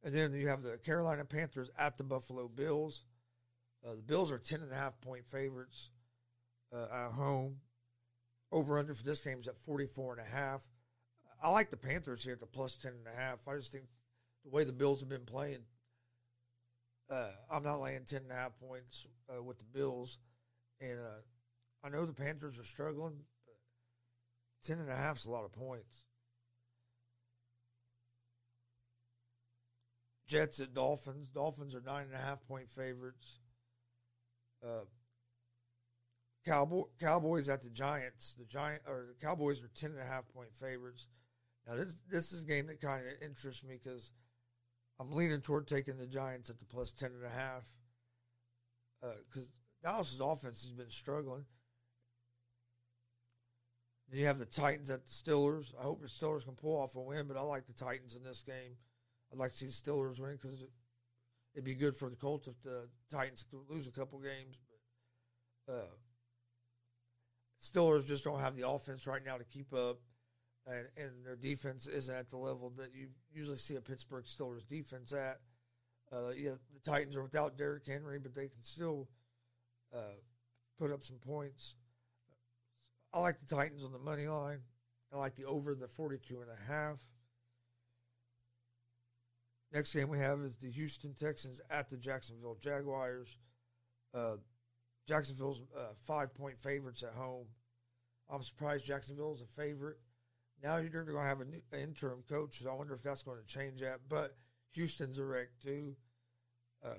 and 0.04 0.14
then 0.14 0.34
you 0.34 0.48
have 0.48 0.62
the 0.62 0.76
Carolina 0.76 1.24
Panthers 1.24 1.70
at 1.78 1.96
the 1.96 2.04
Buffalo 2.04 2.48
Bills. 2.48 3.06
Uh, 3.82 3.94
the 3.94 4.02
Bills 4.02 4.30
are 4.30 4.38
ten 4.38 4.60
and 4.60 4.70
a 4.70 4.74
half 4.74 5.00
point 5.00 5.26
favorites 5.26 5.88
uh, 6.74 7.06
at 7.06 7.12
home. 7.12 7.56
Over 8.52 8.78
under 8.78 8.94
for 8.94 9.04
this 9.04 9.20
game 9.20 9.38
is 9.40 9.48
at 9.48 9.58
44 9.58 10.18
and 10.18 10.26
a 10.26 10.30
half. 10.30 10.62
I 11.42 11.50
like 11.50 11.70
the 11.70 11.76
Panthers 11.76 12.24
here 12.24 12.34
at 12.34 12.40
the 12.40 12.46
plus 12.46 12.76
10 12.76 12.92
and 12.92 13.06
a 13.12 13.18
half. 13.18 13.46
I 13.48 13.56
just 13.56 13.72
think 13.72 13.84
the 14.44 14.50
way 14.50 14.64
the 14.64 14.72
Bills 14.72 15.00
have 15.00 15.08
been 15.08 15.24
playing 15.24 15.64
uh, 17.10 17.30
I'm 17.50 17.62
not 17.62 17.80
laying 17.80 18.04
ten 18.04 18.22
and 18.22 18.32
a 18.32 18.34
half 18.34 18.58
points 18.58 19.06
uh, 19.28 19.42
with 19.42 19.58
the 19.58 19.64
Bills, 19.64 20.18
and 20.80 20.98
uh, 20.98 21.22
I 21.84 21.88
know 21.88 22.04
the 22.04 22.12
Panthers 22.12 22.58
are 22.58 22.64
struggling. 22.64 23.20
But 23.44 23.56
ten 24.66 24.78
and 24.78 24.90
a 24.90 24.96
half 24.96 25.18
is 25.18 25.26
a 25.26 25.30
lot 25.30 25.44
of 25.44 25.52
points. 25.52 26.04
Jets 30.26 30.58
at 30.60 30.74
Dolphins. 30.74 31.28
Dolphins 31.28 31.74
are 31.74 31.80
nine 31.80 32.06
and 32.06 32.14
a 32.14 32.18
half 32.18 32.44
point 32.46 32.68
favorites. 32.68 33.38
Uh, 34.64 34.84
Cowboy, 36.44 36.84
Cowboys 37.00 37.48
at 37.48 37.62
the 37.62 37.70
Giants. 37.70 38.34
The 38.38 38.44
Giant 38.44 38.82
or 38.86 39.06
the 39.08 39.26
Cowboys 39.26 39.62
are 39.62 39.70
ten 39.74 39.90
and 39.92 40.00
a 40.00 40.04
half 40.04 40.28
point 40.34 40.54
favorites. 40.54 41.06
Now 41.66 41.76
this 41.76 41.94
this 42.10 42.32
is 42.32 42.42
a 42.42 42.46
game 42.46 42.66
that 42.66 42.80
kind 42.80 43.04
of 43.06 43.22
interests 43.22 43.64
me 43.64 43.78
because 43.82 44.12
I'm 44.98 45.12
leaning 45.12 45.40
toward 45.40 45.66
taking 45.66 45.98
the 45.98 46.06
Giants 46.06 46.50
at 46.50 46.58
the 46.58 46.64
plus 46.64 46.92
ten 46.92 47.10
and 47.12 47.24
a 47.24 47.30
half 47.30 47.64
because 49.00 49.48
uh, 49.48 49.50
Dallas's 49.82 50.20
offense 50.20 50.62
has 50.62 50.72
been 50.72 50.90
struggling. 50.90 51.44
Then 54.08 54.20
you 54.20 54.26
have 54.26 54.38
the 54.38 54.46
Titans 54.46 54.90
at 54.90 55.04
the 55.04 55.10
Steelers. 55.10 55.72
I 55.78 55.82
hope 55.82 56.00
the 56.00 56.06
Steelers 56.06 56.44
can 56.44 56.54
pull 56.54 56.80
off 56.80 56.96
a 56.96 57.00
win, 57.00 57.26
but 57.26 57.36
I 57.36 57.40
like 57.40 57.66
the 57.66 57.72
Titans 57.72 58.14
in 58.14 58.22
this 58.22 58.42
game. 58.42 58.76
I'd 59.32 59.38
like 59.38 59.50
to 59.50 59.56
see 59.56 59.66
the 59.66 59.72
Steelers 59.72 60.20
win 60.20 60.32
because 60.32 60.64
it'd 61.54 61.64
be 61.64 61.74
good 61.74 61.96
for 61.96 62.08
the 62.08 62.16
Colts 62.16 62.48
if 62.48 62.62
the 62.62 62.88
Titans 63.10 63.44
could 63.50 63.60
lose 63.68 63.88
a 63.88 63.90
couple 63.90 64.18
games. 64.20 64.60
But 65.66 65.72
uh, 65.72 65.94
Steelers 67.60 68.06
just 68.06 68.24
don't 68.24 68.40
have 68.40 68.56
the 68.56 68.68
offense 68.68 69.06
right 69.06 69.24
now 69.24 69.36
to 69.36 69.44
keep 69.44 69.74
up, 69.74 69.98
and, 70.66 70.86
and 70.96 71.24
their 71.24 71.36
defense 71.36 71.86
isn't 71.86 72.14
at 72.14 72.30
the 72.30 72.36
level 72.36 72.72
that 72.78 72.94
you 72.94 73.08
usually 73.32 73.56
see 73.56 73.76
a 73.76 73.80
Pittsburgh 73.80 74.24
Steelers 74.24 74.66
defense 74.66 75.12
at. 75.12 75.38
Uh, 76.12 76.30
yeah, 76.30 76.52
the 76.72 76.80
Titans 76.88 77.16
are 77.16 77.22
without 77.22 77.56
Derrick 77.56 77.86
Henry, 77.86 78.18
but 78.18 78.34
they 78.34 78.48
can 78.48 78.60
still 78.60 79.08
uh, 79.94 80.16
put 80.78 80.92
up 80.92 81.02
some 81.02 81.18
points. 81.18 81.74
I 83.12 83.20
like 83.20 83.36
the 83.40 83.54
Titans 83.54 83.84
on 83.84 83.92
the 83.92 83.98
money 83.98 84.26
line. 84.26 84.60
I 85.12 85.18
like 85.18 85.36
the 85.36 85.44
over 85.44 85.74
the 85.74 85.88
42 85.88 86.40
and 86.40 86.50
a 86.50 86.72
half. 86.72 87.00
Next 89.72 89.92
game 89.92 90.08
we 90.08 90.18
have 90.18 90.40
is 90.40 90.54
the 90.56 90.70
Houston 90.70 91.14
Texans 91.14 91.60
at 91.70 91.88
the 91.88 91.96
Jacksonville 91.96 92.56
Jaguars. 92.60 93.38
Uh, 94.14 94.36
Jacksonville's 95.06 95.62
uh, 95.76 95.92
five 96.06 96.34
point 96.34 96.58
favorites 96.58 97.02
at 97.02 97.14
home. 97.14 97.46
I'm 98.30 98.42
surprised 98.42 98.86
Jacksonville's 98.86 99.42
a 99.42 99.46
favorite. 99.46 99.98
Now 100.62 100.78
you're 100.78 100.90
going 100.90 101.06
to 101.06 101.16
have 101.18 101.40
an 101.40 101.62
interim 101.72 102.22
coach, 102.28 102.60
so 102.60 102.70
I 102.70 102.74
wonder 102.74 102.94
if 102.94 103.02
that's 103.02 103.22
going 103.22 103.38
to 103.40 103.46
change 103.46 103.80
that. 103.80 104.00
But 104.08 104.36
Houston's 104.72 105.18
a 105.18 105.24
wreck 105.24 105.48
too. 105.62 105.96
Uh, 106.84 106.94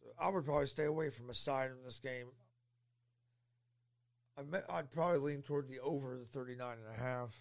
so 0.00 0.08
I 0.18 0.28
would 0.28 0.44
probably 0.44 0.66
stay 0.66 0.84
away 0.84 1.10
from 1.10 1.30
a 1.30 1.34
side 1.34 1.70
in 1.70 1.84
this 1.84 1.98
game. 1.98 2.26
I 4.36 4.76
would 4.76 4.90
probably 4.90 5.18
lean 5.18 5.42
toward 5.42 5.68
the 5.68 5.80
over 5.80 6.18
the 6.18 6.24
39 6.24 6.76
and 6.78 6.96
a 6.96 7.00
half. 7.00 7.40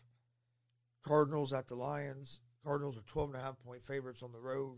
Cardinals 1.04 1.52
at 1.52 1.68
the 1.68 1.76
Lions. 1.76 2.42
Cardinals 2.64 2.98
are 2.98 3.02
12 3.02 3.32
and 3.32 3.42
a 3.42 3.44
half 3.44 3.60
point 3.60 3.84
favorites 3.84 4.24
on 4.24 4.32
the 4.32 4.40
road. 4.40 4.78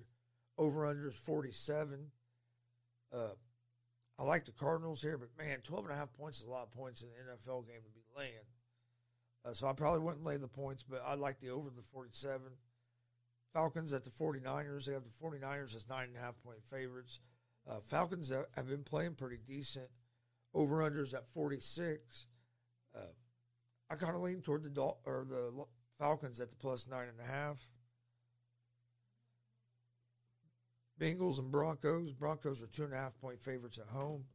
Over 0.58 0.86
under 0.86 1.08
is 1.08 1.16
47. 1.16 2.08
Uh, 3.14 3.18
I 4.18 4.24
like 4.24 4.46
the 4.46 4.54
Cardinals 4.54 5.02
here, 5.02 5.18
but 5.18 5.30
man, 5.38 5.60
12 5.64 5.86
and 5.86 5.94
a 5.94 5.98
half 5.98 6.14
points 6.14 6.40
is 6.40 6.48
a 6.48 6.50
lot 6.50 6.64
of 6.64 6.72
points 6.72 7.02
in 7.02 7.10
an 7.10 7.38
NFL 7.38 7.68
game 7.68 7.82
to 7.84 7.92
be 7.92 8.02
laying. 8.16 8.32
Uh, 9.46 9.54
so 9.54 9.68
I 9.68 9.74
probably 9.74 10.00
wouldn't 10.00 10.24
lay 10.24 10.38
the 10.38 10.48
points, 10.48 10.84
but 10.84 11.04
I 11.06 11.16
like 11.16 11.40
the 11.40 11.50
over 11.50 11.70
the 11.70 11.82
47. 11.82 12.42
Falcons 13.54 13.94
at 13.94 14.04
the 14.04 14.10
49ers. 14.10 14.86
They 14.86 14.94
have 14.94 15.04
the 15.04 15.10
49ers 15.10 15.76
as 15.76 15.88
nine 15.88 16.10
and 16.10 16.18
a 16.18 16.20
half 16.20 16.36
point 16.44 16.60
favorites. 16.70 17.20
Uh, 17.70 17.80
Falcons 17.80 18.32
have 18.56 18.68
been 18.68 18.84
playing 18.84 19.16
pretty 19.16 19.40
decent. 19.48 19.88
Over 20.54 20.78
unders 20.78 21.14
at 21.14 21.28
46. 21.34 22.28
Uh, 22.96 23.00
I 23.90 23.96
kind 23.96 24.16
of 24.16 24.22
lean 24.22 24.42
toward 24.42 24.64
the 24.64 24.82
or 24.82 25.26
the 25.30 25.52
Falcons 26.00 26.40
at 26.40 26.50
the 26.50 26.56
plus 26.56 26.88
nine 26.88 27.08
and 27.08 27.20
a 27.20 27.32
half. 27.32 27.60
Bengals 31.00 31.40
and 31.40 31.52
Broncos. 31.52 32.14
Broncos 32.14 32.62
are 32.62 32.68
two 32.68 32.84
and 32.84 32.94
a 32.94 32.98
half 32.98 33.18
point 33.20 33.42
favorites 33.44 33.78
at 33.78 33.88
home. 33.88 34.26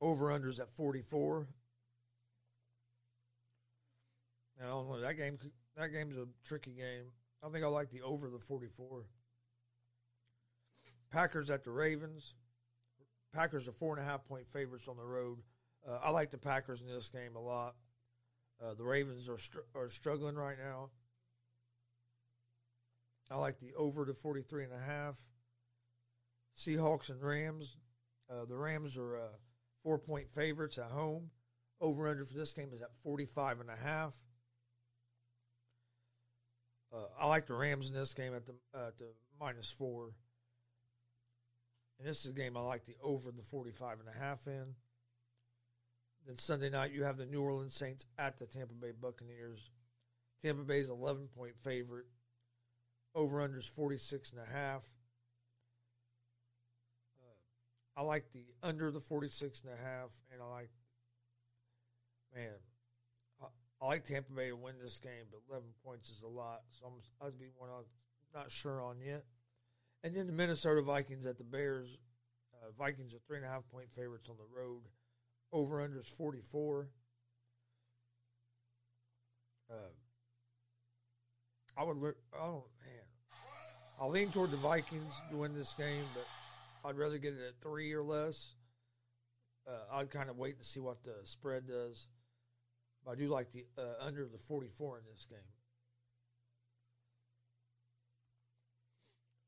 Over 0.00 0.26
unders 0.26 0.60
at 0.60 0.70
44. 0.70 1.46
Now, 4.60 4.96
that 5.00 5.16
game 5.16 5.38
that 5.76 5.88
game's 5.92 6.16
a 6.16 6.26
tricky 6.46 6.72
game. 6.72 7.04
I 7.42 7.48
think 7.48 7.64
I 7.64 7.68
like 7.68 7.90
the 7.90 8.02
over 8.02 8.28
the 8.28 8.38
44. 8.38 9.04
Packers 11.10 11.50
at 11.50 11.64
the 11.64 11.70
Ravens. 11.70 12.34
Packers 13.32 13.66
are 13.66 13.72
four 13.72 13.96
and 13.96 14.04
a 14.04 14.08
half 14.08 14.24
point 14.24 14.46
favorites 14.46 14.88
on 14.88 14.96
the 14.96 15.04
road. 15.04 15.38
Uh, 15.88 15.98
I 16.02 16.10
like 16.10 16.30
the 16.30 16.38
Packers 16.38 16.82
in 16.82 16.88
this 16.88 17.08
game 17.08 17.36
a 17.36 17.40
lot. 17.40 17.74
Uh, 18.62 18.74
the 18.74 18.84
Ravens 18.84 19.28
are 19.28 19.38
str- 19.38 19.58
are 19.74 19.88
struggling 19.88 20.34
right 20.34 20.58
now. 20.58 20.90
I 23.30 23.36
like 23.36 23.58
the 23.60 23.72
over 23.76 24.04
to 24.04 24.12
43 24.12 24.64
and 24.64 24.72
a 24.72 24.78
half. 24.78 25.16
Seahawks 26.56 27.08
and 27.08 27.22
Rams. 27.22 27.76
Uh, 28.28 28.44
the 28.44 28.56
Rams 28.56 28.96
are 28.98 29.16
uh, 29.16 29.28
four 29.82 29.98
point 29.98 30.30
favorites 30.30 30.78
at 30.78 30.90
home. 30.90 31.30
Over 31.80 32.08
under 32.08 32.24
for 32.24 32.34
this 32.34 32.52
game 32.52 32.70
is 32.74 32.82
at 32.82 32.94
45 33.02 33.60
and 33.60 33.70
a 33.70 33.76
half. 33.76 34.14
Uh, 36.92 37.06
I 37.18 37.26
like 37.26 37.46
the 37.46 37.54
Rams 37.54 37.88
in 37.88 37.94
this 37.94 38.14
game 38.14 38.34
at 38.34 38.46
the 38.46 38.54
at 38.74 38.98
the 38.98 39.12
minus 39.40 39.70
four. 39.70 40.10
And 41.98 42.08
this 42.08 42.24
is 42.24 42.30
a 42.30 42.34
game 42.34 42.56
I 42.56 42.60
like 42.60 42.84
the 42.84 42.96
over 43.02 43.30
the 43.30 43.42
45 43.42 43.98
and 44.00 44.08
a 44.08 44.18
half 44.18 44.46
in. 44.46 44.74
Then 46.26 46.36
Sunday 46.36 46.70
night, 46.70 46.92
you 46.92 47.04
have 47.04 47.16
the 47.16 47.26
New 47.26 47.42
Orleans 47.42 47.74
Saints 47.74 48.06
at 48.18 48.38
the 48.38 48.46
Tampa 48.46 48.74
Bay 48.74 48.92
Buccaneers. 48.98 49.70
Tampa 50.42 50.62
Bay's 50.62 50.88
11 50.88 51.28
point 51.36 51.56
favorite. 51.62 52.06
Over 53.14 53.42
under 53.42 53.58
is 53.58 53.66
46 53.66 54.32
and 54.32 54.40
a 54.40 54.50
half. 54.50 54.86
Uh, 57.20 57.89
I 58.00 58.02
like 58.02 58.32
the 58.32 58.46
under 58.62 58.90
the 58.90 58.98
46 58.98 59.60
and 59.60 59.74
a 59.74 59.76
half, 59.76 60.10
and 60.32 60.40
I 60.40 60.46
like, 60.46 60.70
man, 62.34 62.54
I, 63.42 63.46
I, 63.82 63.88
like 63.88 64.06
Tampa 64.06 64.32
Bay 64.32 64.48
to 64.48 64.56
win 64.56 64.76
this 64.82 64.98
game, 64.98 65.28
but 65.30 65.40
11 65.50 65.68
points 65.84 66.08
is 66.08 66.22
a 66.22 66.26
lot. 66.26 66.60
So 66.70 66.86
I'm, 66.86 67.26
I'd 67.26 67.38
be 67.38 67.50
one 67.58 67.68
I'm 67.68 67.84
not 68.34 68.50
sure 68.50 68.80
on 68.80 69.02
yet. 69.04 69.26
And 70.02 70.16
then 70.16 70.26
the 70.26 70.32
Minnesota 70.32 70.80
Vikings 70.80 71.26
at 71.26 71.36
the 71.36 71.44
Bears. 71.44 71.98
Uh, 72.54 72.70
Vikings 72.78 73.14
are 73.14 73.18
three 73.26 73.36
and 73.36 73.44
a 73.44 73.50
half 73.50 73.68
point 73.70 73.92
favorites 73.92 74.30
on 74.30 74.36
the 74.38 74.58
road. 74.58 74.80
Over 75.52 75.82
under 75.82 75.98
is 75.98 76.08
44. 76.08 76.88
Uh, 79.70 79.74
I 81.76 81.84
would 81.84 81.98
look, 81.98 82.16
oh 82.34 82.64
man. 82.82 83.04
I'll 84.00 84.08
lean 84.08 84.30
toward 84.30 84.52
the 84.52 84.56
Vikings 84.56 85.20
to 85.30 85.36
win 85.36 85.54
this 85.54 85.74
game, 85.74 86.04
but 86.14 86.26
I'd 86.84 86.96
rather 86.96 87.18
get 87.18 87.34
it 87.34 87.40
at 87.46 87.60
three 87.60 87.92
or 87.92 88.02
less. 88.02 88.54
Uh, 89.66 89.96
I'd 89.96 90.10
kind 90.10 90.30
of 90.30 90.36
wait 90.36 90.56
and 90.56 90.64
see 90.64 90.80
what 90.80 91.02
the 91.02 91.14
spread 91.24 91.66
does. 91.66 92.06
But 93.04 93.12
I 93.12 93.14
do 93.14 93.28
like 93.28 93.50
the 93.50 93.66
uh, 93.78 94.04
under 94.04 94.26
the 94.26 94.38
44 94.38 94.98
in 94.98 95.04
this 95.12 95.24
game. 95.24 95.38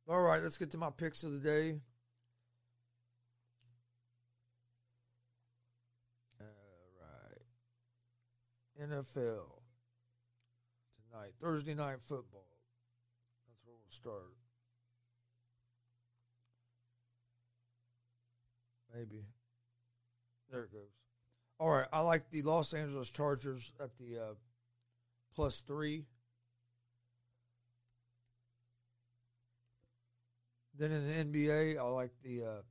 All 0.08 0.20
right, 0.20 0.42
let's 0.42 0.58
get 0.58 0.70
to 0.72 0.78
my 0.78 0.90
picks 0.90 1.22
of 1.22 1.32
the 1.32 1.38
day. 1.38 1.78
All 6.40 6.46
right. 7.00 8.88
NFL 8.90 9.46
tonight, 11.10 11.32
Thursday 11.40 11.74
night 11.74 11.98
football. 12.04 12.48
That's 13.46 13.60
where 13.64 13.76
we'll 13.76 13.90
start. 13.90 14.41
Maybe. 18.94 19.24
There 20.50 20.64
it 20.64 20.72
goes. 20.72 20.90
All 21.58 21.70
right, 21.70 21.86
I 21.92 22.00
like 22.00 22.28
the 22.30 22.42
Los 22.42 22.74
Angeles 22.74 23.10
Chargers 23.10 23.72
at 23.80 23.90
the 23.98 24.18
uh, 24.18 24.34
plus 25.34 25.60
three. 25.60 26.04
Then 30.78 30.90
in 30.90 31.32
the 31.32 31.38
NBA, 31.38 31.78
I 31.78 31.82
like 31.82 32.10
the 32.22 32.44
uh, 32.44 32.62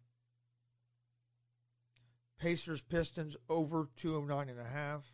Pacers 2.39 2.81
Pistons 2.81 3.37
over 3.47 3.87
209 3.95 4.49
and 4.49 4.59
a 4.59 4.69
half. 4.69 5.05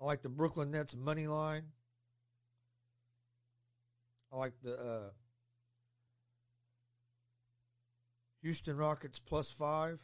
I 0.00 0.04
like 0.04 0.22
the 0.22 0.28
Brooklyn 0.28 0.70
Nets 0.70 0.96
money 0.96 1.26
line. 1.26 1.64
I 4.32 4.36
like 4.36 4.54
the 4.62 4.74
uh, 4.74 5.10
Houston 8.42 8.76
Rockets 8.76 9.18
plus 9.18 9.50
five. 9.50 10.00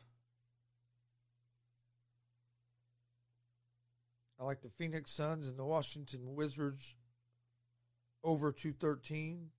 I 4.39 4.45
like 4.45 4.63
the 4.63 4.69
Phoenix 4.69 5.13
Suns 5.13 5.47
and 5.47 5.59
the 5.59 5.65
Washington 5.65 6.35
Wizards 6.35 6.97
over 8.25 8.51
213. 8.53 9.51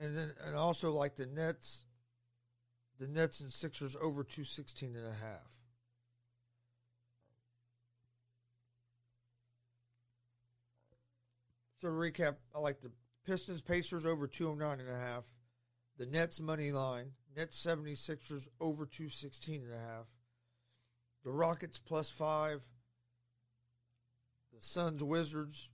And 0.00 0.14
then 0.14 0.32
and 0.44 0.56
also 0.56 0.92
like 0.92 1.16
the 1.16 1.24
Nets 1.24 1.86
the 2.98 3.06
Nets 3.06 3.40
and 3.40 3.52
Sixers 3.52 3.96
over 3.96 4.22
216 4.22 4.94
and 4.94 5.06
a 5.06 5.16
half. 5.24 5.64
So 11.78 11.88
to 11.88 11.94
recap, 11.94 12.36
I 12.54 12.60
like 12.60 12.80
the 12.80 12.92
Pistons 13.26 13.62
Pacers 13.62 14.06
over 14.06 14.26
209 14.26 14.80
and 14.80 14.88
a 14.88 14.98
half. 14.98 15.24
The 15.98 16.06
Nets 16.06 16.40
money 16.40 16.72
line, 16.72 17.12
Nets 17.36 17.62
76ers 17.62 18.48
over 18.60 18.86
216 18.86 19.62
and 19.62 19.72
a 19.72 19.78
half. 19.78 20.06
The 21.24 21.30
Rockets 21.30 21.78
plus 21.78 22.10
5. 22.10 22.62
The 24.52 24.62
Suns 24.62 25.02
Wizards 25.02 25.70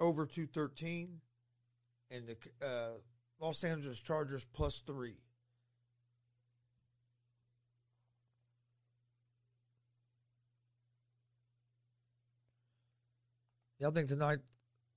over 0.00 0.26
213 0.26 1.20
and 2.10 2.26
the 2.26 2.66
uh, 2.66 2.98
Los 3.40 3.62
Angeles 3.62 4.00
Chargers 4.00 4.46
plus 4.52 4.80
3. 4.86 5.14
Yeah, 13.78 13.88
I 13.88 13.90
think 13.92 14.08
tonight 14.08 14.38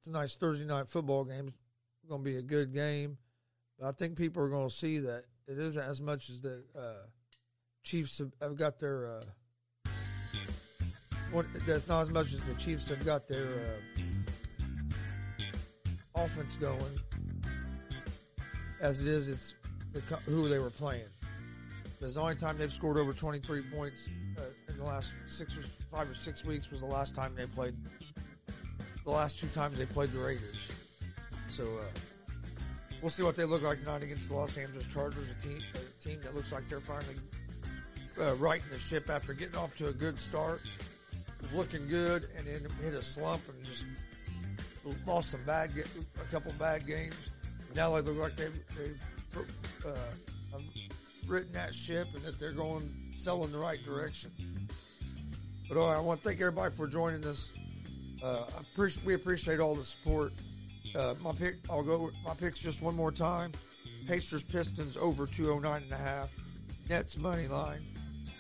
tonight's 0.04 0.34
Thursday 0.36 0.66
night 0.66 0.88
football 0.88 1.24
game 1.24 1.50
is 1.50 2.10
going 2.10 2.24
to 2.24 2.30
be 2.30 2.38
a 2.38 2.42
good 2.42 2.74
game. 2.74 3.18
But 3.78 3.88
I 3.90 3.92
think 3.92 4.18
people 4.18 4.44
are 4.44 4.50
going 4.50 4.70
to 4.70 4.76
see 4.76 4.98
that 5.00 5.26
it 5.48 5.60
isn't 5.60 5.84
as 5.84 6.02
much 6.02 6.32
as 6.32 6.42
the 6.42 6.64
uh, 6.76 7.06
Chiefs 7.84 8.18
have, 8.18 8.32
have, 8.42 8.56
got 8.56 8.80
their. 8.80 9.06
Uh, 9.06 9.22
that's 11.68 11.88
not 11.88 12.02
as 12.02 12.10
much 12.10 12.34
as 12.34 12.42
the 12.42 12.56
Chiefs 12.56 12.90
have 12.90 13.06
got 13.06 13.28
their 13.28 13.80
uh, 15.38 16.24
offense 16.24 16.58
going 16.58 17.00
as 18.82 19.02
it 19.02 19.08
is. 19.08 19.30
It's 19.30 19.56
the, 19.94 20.02
who 20.30 20.50
they 20.50 20.60
were 20.60 20.70
playing. 20.70 21.06
Because 21.98 22.16
the 22.16 22.22
only 22.22 22.36
time 22.36 22.58
they've 22.58 22.74
scored 22.74 22.98
over 22.98 23.14
23 23.14 23.62
points 23.74 24.10
uh, 24.38 24.42
in 24.68 24.78
the 24.78 24.84
last 24.84 25.14
six 25.28 25.58
or 25.58 25.62
five 25.92 26.10
or 26.10 26.16
six 26.16 26.44
weeks 26.44 26.72
was 26.72 26.80
the 26.80 26.86
last 26.88 27.16
time 27.16 27.36
they 27.36 27.46
played 27.46 27.76
the 29.04 29.12
last 29.12 29.40
two 29.40 29.48
times 29.48 29.78
they 29.78 29.86
played 29.86 30.12
the 30.12 30.20
Raiders. 30.20 30.70
So 31.48 31.64
uh, 31.64 32.00
we'll 33.02 33.10
see 33.10 33.24
what 33.24 33.36
they 33.36 33.46
look 33.46 33.64
like 33.64 33.80
tonight 33.80 34.04
against 34.04 34.30
the 34.30 34.36
Los 34.36 34.58
Angeles 34.58 34.88
Chargers, 34.88 35.32
a 35.32 35.48
team, 35.48 35.60
a 35.76 36.04
team 36.04 36.20
that 36.24 36.36
looks 36.36 36.52
like 36.52 36.68
they're 36.70 36.80
finally 36.80 37.16
uh, 38.20 38.36
righting 38.36 38.68
the 38.72 38.80
ship 38.80 39.10
after 39.10 39.34
getting 39.34 39.56
off 39.56 39.76
to 39.78 39.88
a 39.88 39.94
good 39.94 40.20
start. 40.20 40.62
Was 41.42 41.54
looking 41.54 41.88
good, 41.88 42.28
and 42.38 42.46
then 42.46 42.68
hit 42.84 42.94
a 42.94 43.02
slump 43.02 43.42
and 43.50 43.64
just 43.66 43.86
lost 45.08 45.32
some 45.32 45.44
bad, 45.44 45.72
a 45.76 46.32
couple 46.32 46.54
bad 46.60 46.86
games. 46.86 47.31
Now 47.76 47.96
they 47.96 48.02
look 48.02 48.18
like 48.18 48.36
they've, 48.36 48.64
they've 48.78 49.02
uh, 49.86 50.58
written 51.28 51.52
that 51.54 51.74
ship 51.74 52.08
and 52.14 52.24
that 52.24 52.40
they're 52.40 52.52
going 52.52 52.90
selling 53.12 53.52
the 53.52 53.58
right 53.60 53.84
direction. 53.84 54.32
But 55.68 55.78
all 55.78 55.90
right, 55.90 55.98
I 55.98 56.02
want 56.02 56.22
to 56.22 56.28
thank 56.28 56.42
everybody 56.42 56.74
for 56.76 56.88
joining 56.88 57.24
us 57.26 57.52
uh, 58.24 58.44
appreciate, 58.60 59.06
we 59.06 59.14
appreciate 59.14 59.60
all 59.60 59.76
the 59.76 59.84
support. 59.84 60.34
Uh, 60.96 61.16
my 61.24 61.32
pick, 61.32 61.56
I'll 61.70 61.84
go. 61.84 62.12
My 62.26 62.34
picks 62.34 62.60
just 62.60 62.82
one 62.82 62.96
more 62.96 63.12
time. 63.12 63.52
Pacers 64.08 64.44
Pistons 64.44 64.98
over 64.98 65.26
209 65.26 65.82
and 65.82 65.92
a 65.92 65.98
half. 65.98 66.32
Nets 66.90 67.18
money 67.18 67.48
line. 67.48 67.82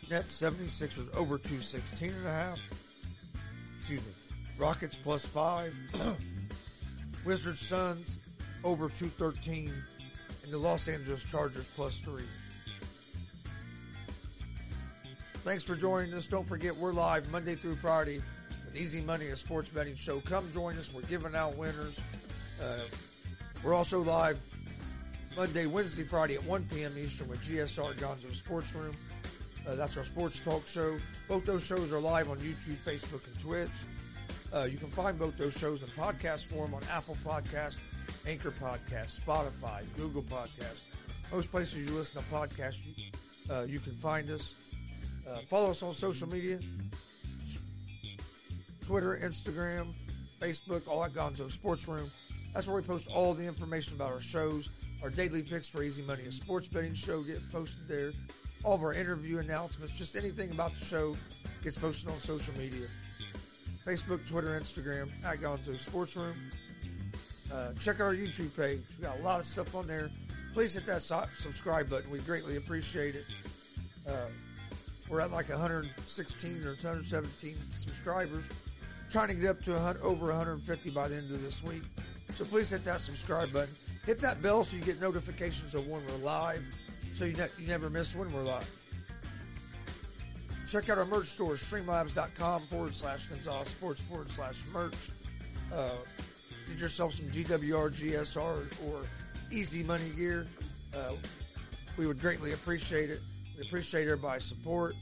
Nets 0.09 0.39
76ers 0.39 1.13
over 1.15 1.37
216 1.37 2.11
and 2.11 2.27
a 2.27 2.31
half. 2.31 2.59
Excuse 3.77 4.01
me. 4.01 4.11
Rockets 4.57 4.97
plus 4.97 5.25
five. 5.25 5.73
Wizards 7.25 7.59
Suns 7.59 8.17
over 8.63 8.89
213. 8.89 9.73
And 10.43 10.51
the 10.51 10.57
Los 10.57 10.87
Angeles 10.87 11.23
Chargers 11.23 11.67
plus 11.75 11.99
three. 11.99 12.23
Thanks 15.43 15.63
for 15.63 15.75
joining 15.75 16.13
us. 16.13 16.27
Don't 16.27 16.47
forget, 16.47 16.75
we're 16.75 16.93
live 16.93 17.31
Monday 17.31 17.55
through 17.55 17.75
Friday 17.75 18.21
with 18.65 18.75
Easy 18.75 19.01
Money, 19.01 19.27
a 19.27 19.35
sports 19.35 19.69
betting 19.69 19.95
show. 19.95 20.19
Come 20.21 20.51
join 20.53 20.77
us. 20.77 20.93
We're 20.93 21.01
giving 21.03 21.35
out 21.35 21.57
winners. 21.57 21.99
Uh, 22.61 22.79
we're 23.63 23.73
also 23.73 24.01
live 24.01 24.39
Monday, 25.35 25.65
Wednesday, 25.65 26.03
Friday 26.03 26.35
at 26.35 26.43
1 26.43 26.67
p.m. 26.73 26.93
Eastern 26.97 27.29
with 27.29 27.41
GSR 27.43 27.95
Gonzo 27.95 28.33
Sports 28.33 28.73
Room. 28.75 28.95
Uh, 29.67 29.75
that's 29.75 29.97
our 29.97 30.03
sports 30.03 30.39
talk 30.41 30.65
show. 30.67 30.97
Both 31.27 31.45
those 31.45 31.63
shows 31.63 31.91
are 31.91 31.99
live 31.99 32.29
on 32.29 32.37
YouTube, 32.37 32.75
Facebook, 32.75 33.25
and 33.27 33.39
Twitch. 33.39 33.69
Uh, 34.53 34.67
you 34.69 34.77
can 34.77 34.89
find 34.89 35.17
both 35.17 35.37
those 35.37 35.57
shows 35.57 35.81
in 35.81 35.87
podcast 35.89 36.45
form 36.45 36.73
on 36.73 36.81
Apple 36.91 37.17
Podcast, 37.25 37.77
Anchor 38.27 38.51
Podcast, 38.51 39.21
Spotify, 39.21 39.83
Google 39.97 40.23
Podcast. 40.23 40.83
Most 41.31 41.51
places 41.51 41.87
you 41.87 41.95
listen 41.95 42.21
to 42.21 42.27
podcasts, 42.29 42.85
you, 42.85 43.05
uh, 43.53 43.63
you 43.63 43.79
can 43.79 43.93
find 43.93 44.29
us. 44.29 44.55
Uh, 45.29 45.35
follow 45.37 45.71
us 45.71 45.83
on 45.83 45.93
social 45.93 46.27
media. 46.27 46.59
Twitter, 48.85 49.19
Instagram, 49.23 49.93
Facebook, 50.39 50.87
all 50.87 51.03
at 51.03 51.13
Gonzo 51.13 51.49
Sports 51.49 51.87
Room. 51.87 52.09
That's 52.53 52.67
where 52.67 52.75
we 52.75 52.81
post 52.81 53.07
all 53.13 53.33
the 53.33 53.45
information 53.45 53.95
about 53.95 54.11
our 54.11 54.19
shows. 54.19 54.69
Our 55.03 55.09
daily 55.09 55.41
picks 55.41 55.67
for 55.67 55.81
Easy 55.81 56.01
Money, 56.03 56.23
a 56.23 56.31
sports 56.31 56.67
betting 56.67 56.93
show, 56.93 57.21
get 57.21 57.39
posted 57.51 57.87
there. 57.87 58.11
All 58.63 58.75
of 58.75 58.83
our 58.83 58.93
interview 58.93 59.39
announcements, 59.39 59.93
just 59.93 60.15
anything 60.15 60.51
about 60.51 60.73
the 60.77 60.85
show 60.85 61.15
gets 61.63 61.77
posted 61.77 62.09
on 62.09 62.19
social 62.19 62.53
media. 62.55 62.87
Facebook, 63.85 64.27
Twitter, 64.27 64.59
Instagram, 64.59 65.09
at 65.25 65.39
Gonzo 65.39 65.79
Sports 65.79 66.15
Room. 66.15 66.35
Uh, 67.53 67.73
check 67.79 67.95
out 67.95 68.03
our 68.03 68.15
YouTube 68.15 68.55
page. 68.55 68.81
We 68.97 69.05
got 69.05 69.19
a 69.19 69.21
lot 69.21 69.39
of 69.39 69.45
stuff 69.45 69.75
on 69.75 69.87
there. 69.87 70.09
Please 70.53 70.73
hit 70.73 70.85
that 70.85 71.01
subscribe 71.01 71.89
button. 71.89 72.11
We 72.11 72.19
greatly 72.19 72.57
appreciate 72.57 73.15
it. 73.15 73.25
Uh, 74.07 74.27
we're 75.09 75.21
at 75.21 75.31
like 75.31 75.49
116 75.49 76.63
or 76.63 76.69
117 76.69 77.55
subscribers 77.73 78.45
trying 79.11 79.27
to 79.27 79.33
get 79.33 79.49
up 79.49 79.61
to 79.63 79.97
over 80.01 80.27
150 80.27 80.89
by 80.91 81.07
the 81.09 81.15
end 81.15 81.31
of 81.31 81.41
this 81.43 81.61
week. 81.63 81.83
So 82.33 82.45
please 82.45 82.69
hit 82.69 82.85
that 82.85 83.01
subscribe 83.01 83.51
button. 83.51 83.73
Hit 84.05 84.19
that 84.19 84.41
bell 84.41 84.63
so 84.63 84.77
you 84.77 84.83
get 84.83 85.01
notifications 85.01 85.75
of 85.75 85.87
when 85.87 86.01
we're 86.07 86.25
live, 86.25 86.65
so 87.13 87.25
you, 87.25 87.33
ne- 87.33 87.49
you 87.59 87.67
never 87.67 87.89
miss 87.89 88.15
when 88.15 88.31
we're 88.33 88.41
live. 88.41 88.69
Check 90.67 90.89
out 90.89 90.97
our 90.97 91.05
merch 91.05 91.27
store, 91.27 91.55
streamlabs.com 91.55 92.61
forward 92.61 92.95
slash 92.95 93.25
Gonzalez 93.25 93.67
Sports 93.67 94.01
forward 94.01 94.31
slash 94.31 94.61
merch. 94.71 94.95
Uh, 95.73 95.89
get 96.67 96.77
yourself 96.79 97.13
some 97.13 97.25
GWR, 97.27 97.91
GSR, 97.91 98.91
or 98.91 99.01
Easy 99.51 99.83
Money 99.83 100.09
gear. 100.15 100.45
Uh, 100.95 101.13
we 101.97 102.07
would 102.07 102.19
greatly 102.19 102.53
appreciate 102.53 103.09
it. 103.09 103.19
We 103.57 103.65
appreciate 103.67 104.03
everybody's 104.03 104.45
support. 104.45 104.95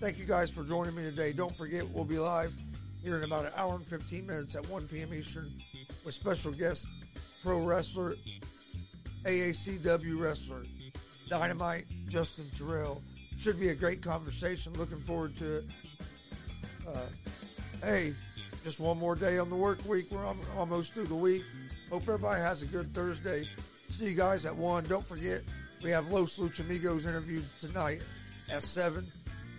Thank 0.00 0.18
you 0.18 0.24
guys 0.24 0.50
for 0.50 0.62
joining 0.64 0.94
me 0.94 1.02
today. 1.02 1.32
Don't 1.32 1.54
forget, 1.54 1.88
we'll 1.88 2.04
be 2.04 2.18
live 2.18 2.52
here 3.02 3.16
in 3.18 3.24
about 3.24 3.46
an 3.46 3.52
hour 3.56 3.74
and 3.74 3.86
15 3.86 4.26
minutes 4.26 4.54
at 4.56 4.68
1 4.68 4.88
p.m. 4.88 5.14
Eastern 5.14 5.52
with 6.04 6.14
special 6.14 6.52
guest 6.52 6.86
pro 7.42 7.60
wrestler, 7.60 8.14
AACW 9.24 10.20
wrestler, 10.20 10.62
Dynamite 11.28 11.86
Justin 12.08 12.46
Terrell. 12.56 13.02
Should 13.38 13.60
be 13.60 13.68
a 13.68 13.74
great 13.74 14.02
conversation. 14.02 14.72
Looking 14.74 14.98
forward 14.98 15.36
to 15.38 15.58
it. 15.58 15.64
Uh, 16.88 17.00
hey, 17.84 18.14
just 18.66 18.80
one 18.80 18.98
more 18.98 19.14
day 19.14 19.38
on 19.38 19.48
the 19.48 19.54
work 19.54 19.78
week. 19.86 20.10
We're 20.10 20.26
almost 20.58 20.92
through 20.92 21.06
the 21.06 21.14
week. 21.14 21.44
Hope 21.88 22.02
everybody 22.02 22.40
has 22.40 22.62
a 22.62 22.66
good 22.66 22.92
Thursday. 22.92 23.48
See 23.90 24.06
you 24.06 24.16
guys 24.16 24.44
at 24.44 24.56
1. 24.56 24.86
Don't 24.86 25.06
forget, 25.06 25.42
we 25.84 25.90
have 25.90 26.10
Los 26.10 26.36
Luchamigos 26.36 27.06
interviewed 27.06 27.44
tonight 27.60 28.02
at 28.50 28.64
7. 28.64 29.06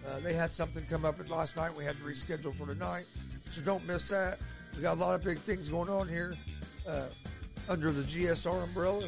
Uh, 0.05 0.19
they 0.19 0.33
had 0.33 0.51
something 0.51 0.85
come 0.87 1.05
up 1.05 1.15
last 1.29 1.55
night. 1.55 1.73
We 1.73 1.85
had 1.85 1.97
to 1.99 2.03
reschedule 2.03 2.53
for 2.53 2.67
tonight. 2.67 3.05
So 3.49 3.61
don't 3.61 3.87
miss 3.87 4.09
that. 4.09 4.39
We 4.75 4.81
got 4.81 4.97
a 4.97 4.99
lot 4.99 5.15
of 5.15 5.23
big 5.23 5.37
things 5.37 5.69
going 5.69 5.89
on 5.89 6.09
here 6.09 6.33
uh, 6.85 7.05
under 7.69 7.93
the 7.93 8.03
GSR 8.03 8.61
umbrella. 8.61 9.07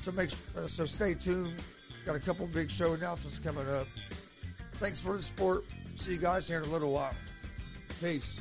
So 0.00 0.10
make 0.10 0.30
uh, 0.56 0.66
so 0.66 0.84
stay 0.84 1.14
tuned. 1.14 1.54
Got 2.04 2.16
a 2.16 2.20
couple 2.20 2.48
big 2.48 2.68
show 2.68 2.94
announcements 2.94 3.38
coming 3.38 3.68
up. 3.68 3.86
Thanks 4.72 4.98
for 4.98 5.14
the 5.14 5.22
support. 5.22 5.66
See 5.94 6.14
you 6.14 6.18
guys 6.18 6.48
here 6.48 6.58
in 6.58 6.68
a 6.68 6.72
little 6.72 6.90
while. 6.90 7.14
Peace. 8.00 8.40